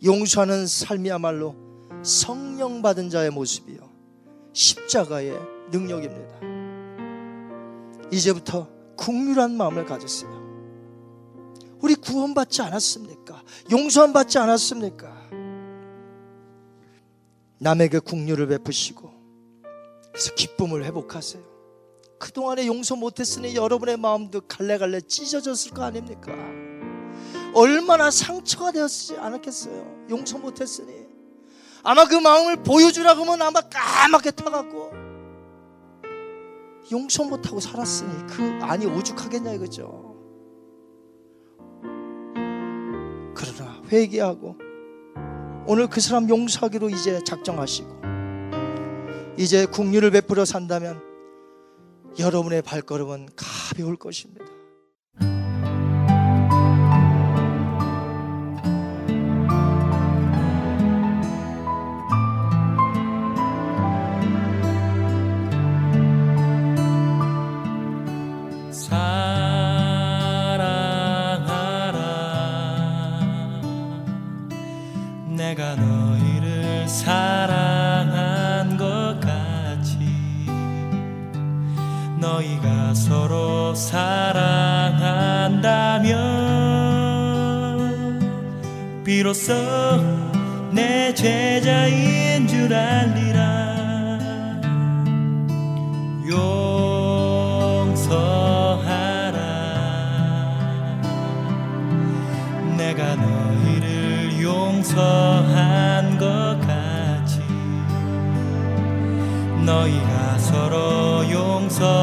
용서하는 0.05 0.67
삶이야말로 0.67 1.53
성령 2.01 2.81
받은 2.81 3.09
자의 3.09 3.29
모습이요. 3.29 3.79
십자가의 4.53 5.54
능력입니다. 5.71 6.35
이제부터 8.11 8.67
국률한 8.95 9.55
마음을 9.57 9.85
가졌어요. 9.85 10.45
우리 11.81 11.95
구원받지 11.95 12.61
않았습니까? 12.61 13.43
용서함 13.71 14.13
받지 14.13 14.39
않았습니까? 14.39 15.13
남에게 17.59 17.99
국률을 17.99 18.47
베푸시고 18.47 19.13
그래서 20.11 20.33
기쁨을 20.33 20.83
회복하세요. 20.85 21.43
그동안에 22.19 22.67
용서 22.67 22.95
못했으니 22.95 23.55
여러분의 23.55 23.97
마음도 23.97 24.41
갈래갈래 24.41 25.01
찢어졌을 25.01 25.71
거 25.71 25.83
아닙니까? 25.83 26.31
얼마나 27.53 28.09
상처가 28.09 28.71
되었지 28.71 29.17
않았겠어요? 29.17 30.07
용서 30.09 30.37
못했으니. 30.37 31.05
아마 31.83 32.05
그 32.05 32.15
마음을 32.15 32.63
보여주라고 32.63 33.21
하면 33.23 33.41
아마 33.41 33.61
까맣게 33.61 34.31
타갖고 34.31 34.91
용서 36.91 37.23
못하고 37.23 37.59
살았으니 37.59 38.27
그 38.27 38.59
안이 38.61 38.85
오죽하겠냐 38.85 39.53
이거죠. 39.53 40.15
그러나 43.33 43.81
회개하고 43.91 44.55
오늘 45.67 45.87
그 45.87 45.99
사람 45.99 46.29
용서하기로 46.29 46.89
이제 46.89 47.19
작정하시고 47.23 47.89
이제 49.37 49.65
국류를 49.65 50.11
베풀어 50.11 50.45
산다면 50.45 51.01
여러분의 52.19 52.61
발걸음은 52.61 53.29
가벼울 53.35 53.97
것입니다. 53.97 54.54
비로소 89.15 89.53
내 90.71 91.13
제자인 91.13 92.45
줄 92.45 92.73
알리라. 92.73 94.19
용서하라. 96.29 97.95
내가 102.75 103.15
너희를 103.15 104.43
용서한 104.43 106.17
것 106.17 106.59
같이 106.67 107.39
너희가 109.65 110.37
서로 110.39 111.23
용서한다면 111.31 111.95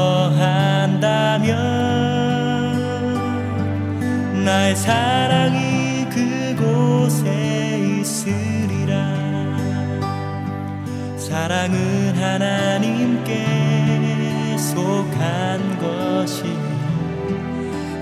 나의 4.43 4.75
사랑이 4.75 5.62
사랑은 11.53 12.17
하나님께 12.17 13.45
속한 14.57 15.77
것이니 15.77 16.57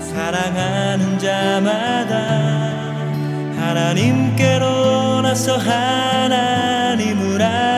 사랑하는 0.00 1.18
자마다 1.18 2.14
하나님께로 3.60 5.20
나서 5.20 5.58
하나님을 5.58 7.42
알 7.42 7.71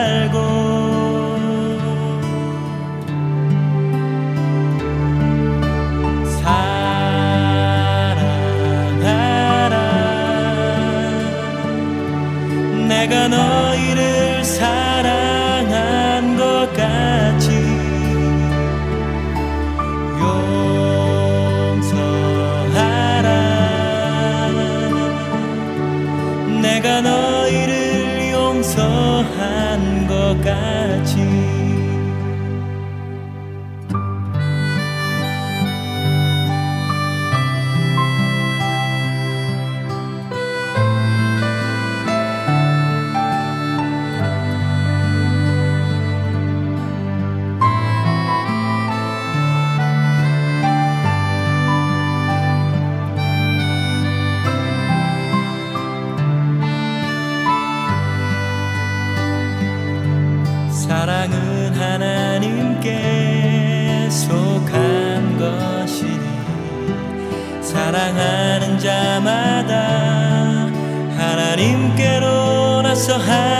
하나 73.17 73.54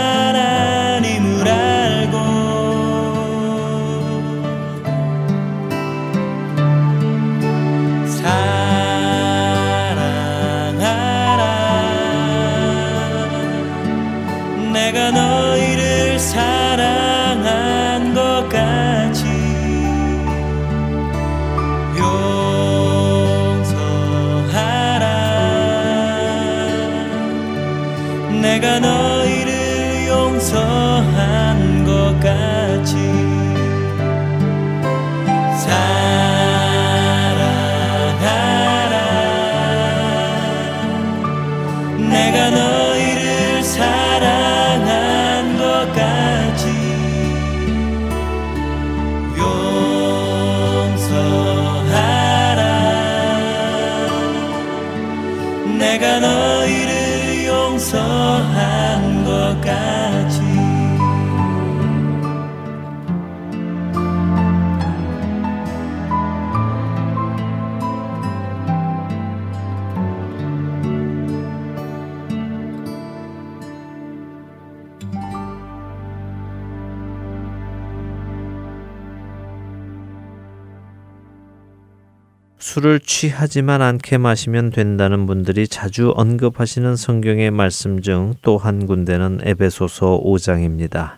술을 82.76 83.00
취하지만 83.00 83.80
않게 83.80 84.18
마시면 84.18 84.68
된다는 84.68 85.24
분들이 85.24 85.66
자주 85.66 86.12
언급하시는 86.14 86.94
성경의 86.94 87.50
말씀 87.50 88.02
중 88.02 88.34
또 88.42 88.58
한 88.58 88.84
군데는 88.84 89.40
에베소서 89.44 90.20
5장입니다. 90.22 91.12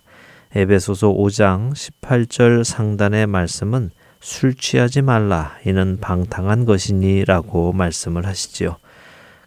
에베소서 0.54 1.09
5장 1.09 1.72
18절 1.72 2.62
상단의 2.62 3.26
말씀은 3.26 3.90
술 4.20 4.54
취하지 4.54 5.02
말라 5.02 5.56
이는 5.66 5.98
방탕한 6.00 6.64
것이니라고 6.64 7.72
말씀을 7.72 8.24
하시지요. 8.24 8.76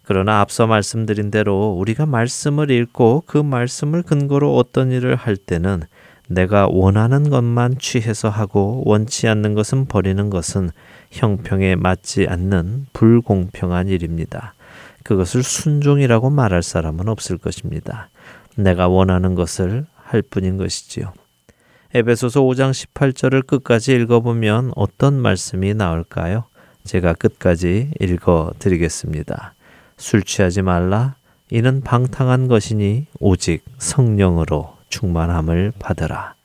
그러나 0.03 0.41
앞서 0.41 0.67
말씀드린 0.67 1.31
대로 1.31 1.69
우리가 1.79 2.05
말씀을 2.07 2.71
읽고 2.71 3.23
그 3.25 3.37
말씀을 3.37 4.03
근거로 4.03 4.57
어떤 4.57 4.91
일을 4.91 5.15
할 5.15 5.37
때는 5.37 5.83
내가 6.27 6.67
원하는 6.69 7.29
것만 7.29 7.77
취해서 7.79 8.27
하고 8.27 8.83
원치 8.85 9.29
않는 9.29 9.53
것은 9.53 9.85
버리는 9.85 10.29
것은 10.29 10.71
형평에 11.11 11.75
맞지 11.75 12.27
않는 12.27 12.87
불공평한 12.93 13.87
일입니다. 13.87 14.53
그것을 15.03 15.43
순종이라고 15.43 16.29
말할 16.29 16.63
사람은 16.63 17.07
없을 17.07 17.37
것입니다. 17.37 18.09
내가 18.55 18.87
원하는 18.87 19.35
것을 19.35 19.85
할 19.95 20.21
뿐인 20.21 20.57
것이지요. 20.57 21.13
에베소서 21.93 22.41
5장 22.41 22.71
18절을 22.71 23.45
끝까지 23.45 23.93
읽어보면 23.93 24.71
어떤 24.75 25.21
말씀이 25.21 25.73
나올까요? 25.73 26.45
제가 26.85 27.13
끝까지 27.13 27.91
읽어 27.99 28.53
드리겠습니다. 28.59 29.53
술 29.97 30.23
취하지 30.23 30.61
말라. 30.61 31.15
이는 31.49 31.81
방탕한 31.81 32.47
것이니 32.47 33.07
오직 33.19 33.63
성령으로 33.77 34.77
충만함을 34.89 35.73
받으라. 35.79 36.35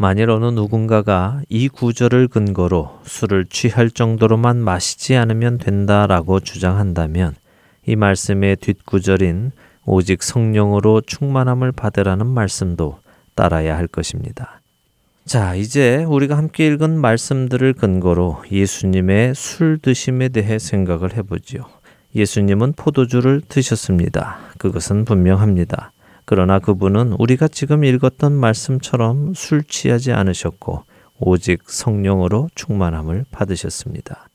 만일 0.00 0.30
어느 0.30 0.44
누군가가 0.44 1.42
이 1.48 1.68
구절을 1.68 2.28
근거로 2.28 3.00
술을 3.02 3.46
취할 3.46 3.90
정도로만 3.90 4.58
마시지 4.58 5.16
않으면 5.16 5.58
된다라고 5.58 6.38
주장한다면 6.38 7.34
이 7.84 7.96
말씀의 7.96 8.56
뒷구절인 8.56 9.50
오직 9.84 10.22
성령으로 10.22 11.00
충만함을 11.00 11.72
받으라는 11.72 12.26
말씀도 12.26 13.00
따라야 13.34 13.76
할 13.76 13.88
것입니다. 13.88 14.60
자, 15.24 15.56
이제 15.56 16.04
우리가 16.04 16.36
함께 16.36 16.68
읽은 16.68 16.96
말씀들을 17.00 17.72
근거로 17.72 18.44
예수님의 18.52 19.34
술 19.34 19.80
드심에 19.82 20.28
대해 20.28 20.60
생각을 20.60 21.16
해보지요. 21.16 21.62
예수님은 22.14 22.74
포도주를 22.74 23.42
드셨습니다. 23.48 24.38
그것은 24.58 25.04
분명합니다. 25.04 25.90
그러나 26.30 26.58
그분은 26.58 27.14
우리가 27.18 27.48
지금 27.48 27.84
읽었던 27.84 28.34
말씀처럼 28.34 29.32
술 29.32 29.64
취하지 29.64 30.12
않으셨고 30.12 30.84
오직 31.18 31.62
성령으로 31.64 32.50
충만함을 32.54 33.24
받으셨습니다. 33.30 34.28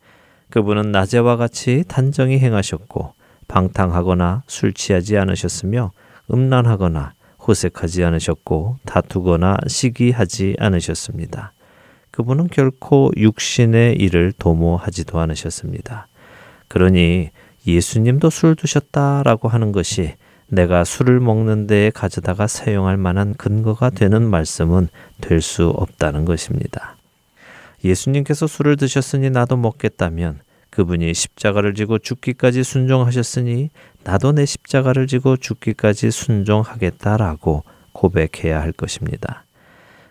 그분은 0.49 0.91
낮에와 0.91 1.37
같이 1.37 1.83
단정히 1.87 2.39
행하셨고 2.39 3.13
방탕하거나 3.47 4.41
술 4.47 4.73
취하지 4.73 5.19
않으셨으며 5.19 5.91
음란하거나 6.33 7.13
호색하지 7.47 8.03
않으셨고 8.05 8.79
다투거나 8.85 9.57
시기하지 9.67 10.55
않으셨습니다. 10.57 11.53
그분은 12.09 12.47
결코 12.47 13.11
육신의 13.15 13.97
일을 13.97 14.33
도모하지도 14.39 15.19
않으셨습니다. 15.19 16.07
그러니 16.69 17.29
예수님도 17.67 18.31
술 18.31 18.55
드셨다라고 18.55 19.47
하는 19.47 19.71
것이 19.71 20.15
내가 20.54 20.84
술을 20.84 21.20
먹는 21.20 21.66
데에 21.66 21.89
가져다가 21.89 22.45
사용할 22.45 22.95
만한 22.95 23.34
근거가 23.34 23.89
되는 23.89 24.22
말씀은 24.30 24.88
될 25.20 25.41
수 25.41 25.68
없다는 25.70 26.26
것입니다. 26.26 26.95
예수님께서 27.84 28.47
술을 28.47 28.78
드셨으니 28.78 29.30
나도 29.30 29.58
먹겠다면 29.58 30.39
그분이 30.70 31.14
십자가를 31.14 31.74
지고 31.74 31.99
죽기까지 31.99 32.64
순종하셨으니 32.64 33.72
나도 34.04 34.32
내 34.32 34.45
십자가를 34.45 35.08
지고 35.08 35.38
죽기까지 35.38 36.12
순종하겠다라고 36.12 37.64
고백해야 37.91 38.62
할 38.62 38.72
것입니다. 38.72 39.43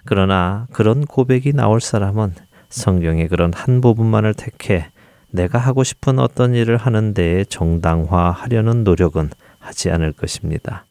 그러나 0.05 0.67
그런 0.73 1.07
고백이 1.07 1.53
나올 1.53 1.81
사람은 1.81 2.35
성경의 2.69 3.29
그런 3.29 3.53
한 3.55 3.81
부분만을 3.81 4.35
택해 4.35 4.89
내가 5.31 5.59
하고 5.59 5.83
싶은 5.83 6.19
어떤 6.19 6.55
일을 6.55 6.77
하는 6.77 7.15
데에 7.15 7.45
정당화하려는 7.45 8.85
노력은 8.85 9.31
하지 9.63 9.91
않을 9.91 10.13
것입니다. 10.13 10.85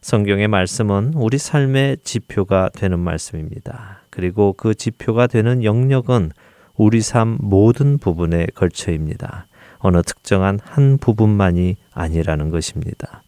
성경의 0.00 0.48
말씀은 0.48 1.12
우리 1.14 1.38
삶의 1.38 1.98
지표가 2.02 2.70
되는 2.74 2.98
말씀입니다. 2.98 4.02
그리고 4.10 4.54
그 4.54 4.74
지표가 4.74 5.26
되는 5.26 5.62
영역은 5.62 6.32
우리 6.76 7.00
삶 7.00 7.38
모든 7.40 7.98
부분에 7.98 8.46
걸쳐입니다. 8.54 9.46
어느 9.78 10.02
특정한 10.02 10.58
한 10.62 10.98
부분만이 10.98 11.76
아니라는 11.92 12.50
것입니다. 12.50 13.22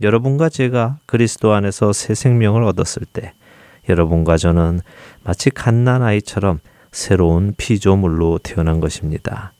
여러분과 0.00 0.48
제가 0.48 0.98
그리스도 1.06 1.52
안에서 1.52 1.92
새 1.92 2.14
생명을 2.14 2.62
얻었을 2.62 3.02
때 3.12 3.32
여러분과 3.88 4.36
저는 4.36 4.80
마치 5.24 5.50
갓난 5.50 6.02
아이처럼 6.02 6.60
새로운 6.92 7.54
피조물로 7.56 8.38
태어난 8.42 8.80
것입니다. 8.80 9.52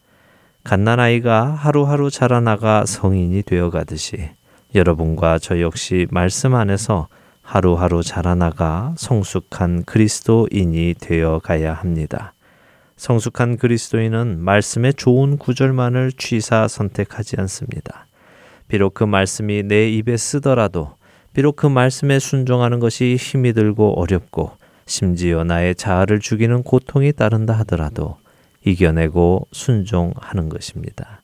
갓난 0.65 1.01
아이가 1.01 1.47
하루하루 1.47 2.11
자라나가 2.11 2.85
성인이 2.85 3.43
되어 3.43 3.71
가듯이 3.71 4.31
여러분과 4.75 5.39
저 5.39 5.61
역시 5.61 6.07
말씀 6.11 6.55
안에서 6.55 7.09
하루하루 7.43 8.03
자라나가 8.03 8.95
성숙한 8.99 9.85
그리스도인이 9.85 10.95
되어 11.01 11.41
가야 11.43 11.73
합니다. 11.73 12.35
성숙한 12.97 13.57
그리스도인은 13.57 14.41
말씀의 14.41 14.95
좋은 14.95 15.39
구절만을 15.39 16.13
취사 16.13 16.69
선택하지 16.69 17.37
않습니다. 17.39 18.07
비록 18.67 18.93
그 18.93 19.05
말씀이 19.05 19.63
내 19.63 19.89
입에 19.89 20.17
쓰더라도, 20.17 20.95
비록 21.33 21.57
그 21.57 21.67
말씀에 21.67 22.19
순종하는 22.19 22.81
것이 22.81 23.17
힘이 23.19 23.55
들고 23.55 23.99
어렵고, 23.99 24.53
심지어 24.85 25.45
나의 25.45 25.75
자아를 25.75 26.19
죽이는 26.21 26.63
고통이 26.65 27.13
따른다 27.13 27.55
하더라도 27.61 28.19
이겨내고 28.65 29.47
순종하는 29.53 30.49
것입니다. 30.49 31.23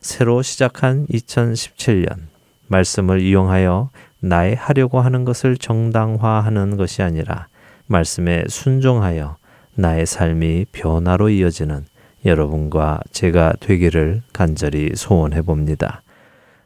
새로 0.00 0.42
시작한 0.42 1.06
2017년, 1.06 2.29
말씀을 2.70 3.20
이용하여 3.20 3.90
나의 4.20 4.54
하려고 4.54 5.00
하는 5.00 5.24
것을 5.24 5.56
정당화하는 5.56 6.76
것이 6.76 7.02
아니라 7.02 7.48
말씀에 7.86 8.44
순종하여 8.48 9.36
나의 9.74 10.06
삶이 10.06 10.66
변화로 10.72 11.30
이어지는 11.30 11.84
여러분과 12.24 13.00
제가 13.10 13.54
되기를 13.60 14.22
간절히 14.32 14.90
소원해 14.94 15.42
봅니다. 15.42 16.02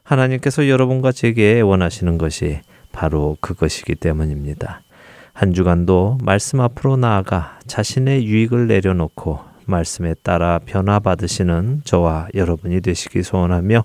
하나님께서 0.03 0.69
여러분과 0.69 1.13
제게 1.13 1.61
원하시는 1.61 2.19
것이 2.19 2.61
바로 2.93 3.37
그것이기 3.41 3.95
때문입니다. 3.95 4.83
한 5.33 5.55
주간도 5.55 6.19
말씀 6.23 6.61
앞으로 6.61 6.97
나아가 6.97 7.59
자신의 7.67 8.27
유익을 8.27 8.67
내려놓고 8.67 9.41
말씀에 9.67 10.15
따라 10.23 10.61
변화받으시는 10.67 11.83
저와 11.85 12.29
여러분이 12.35 12.83
되시기 12.83 13.23
소원하며 13.23 13.85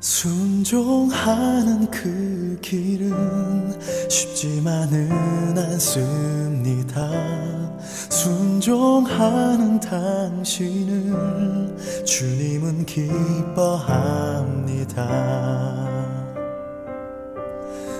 순종하는 0.00 1.90
그 1.90 2.58
길은 2.62 3.78
쉽지만은 4.08 5.58
않습니다. 5.58 7.10
순종하는 8.08 9.78
당신을 9.78 11.14
주님은 12.06 12.86
기뻐합니다. 12.86 14.20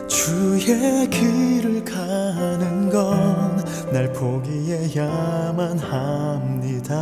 주의 0.08 1.08
길을 1.10 1.84
가는 1.84 2.88
건 2.88 3.59
날 3.92 4.12
포기해야만 4.12 5.78
합니다. 5.78 6.94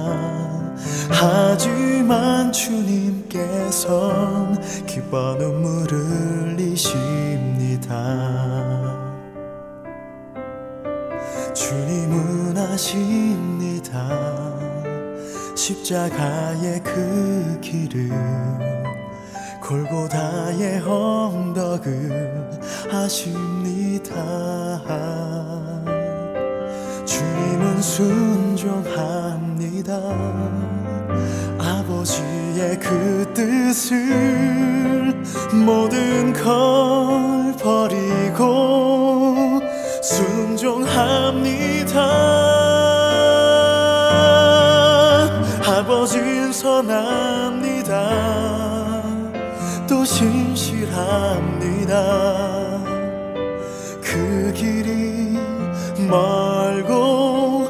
하지만 1.10 2.50
주님께선 2.52 3.86
기뻐 4.86 5.34
눈물을 5.34 5.98
흘리십니다. 6.56 7.88
주님은 11.54 12.56
아십니다. 12.56 14.08
십자가의 15.54 16.82
그 16.82 17.58
길을 17.60 18.10
골고다의 19.62 20.80
언덕을 20.80 22.48
아십니다. 22.90 24.16
주님은 27.18 27.82
순종합니다. 27.82 28.92
아버지의 31.58 32.78
그 32.78 33.28
뜻을 33.34 35.16
모든 35.52 36.32
걸 36.32 37.56
버리고 37.56 39.34
순종합니다. 40.00 41.98
아버진 45.66 46.52
선합니다. 46.52 47.96
또 49.88 50.04
신실합니다. 50.04 50.68
그 54.00 54.52
길이 54.54 55.17
멀고 56.08 57.64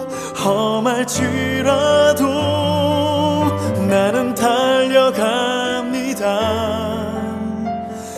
험할지라도 0.45 2.25
나는 3.89 4.35
달려갑니다. 4.35 5.89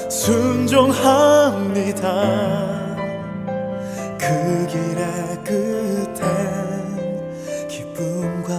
순종합니다. 0.08 1.40
그 4.18 4.66
길의 4.66 5.44
끝엔 5.44 6.18
기쁨과 7.68 8.52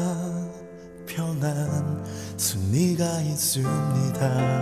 평안 1.05 2.03
승리가 2.37 3.21
있습니다 3.21 4.60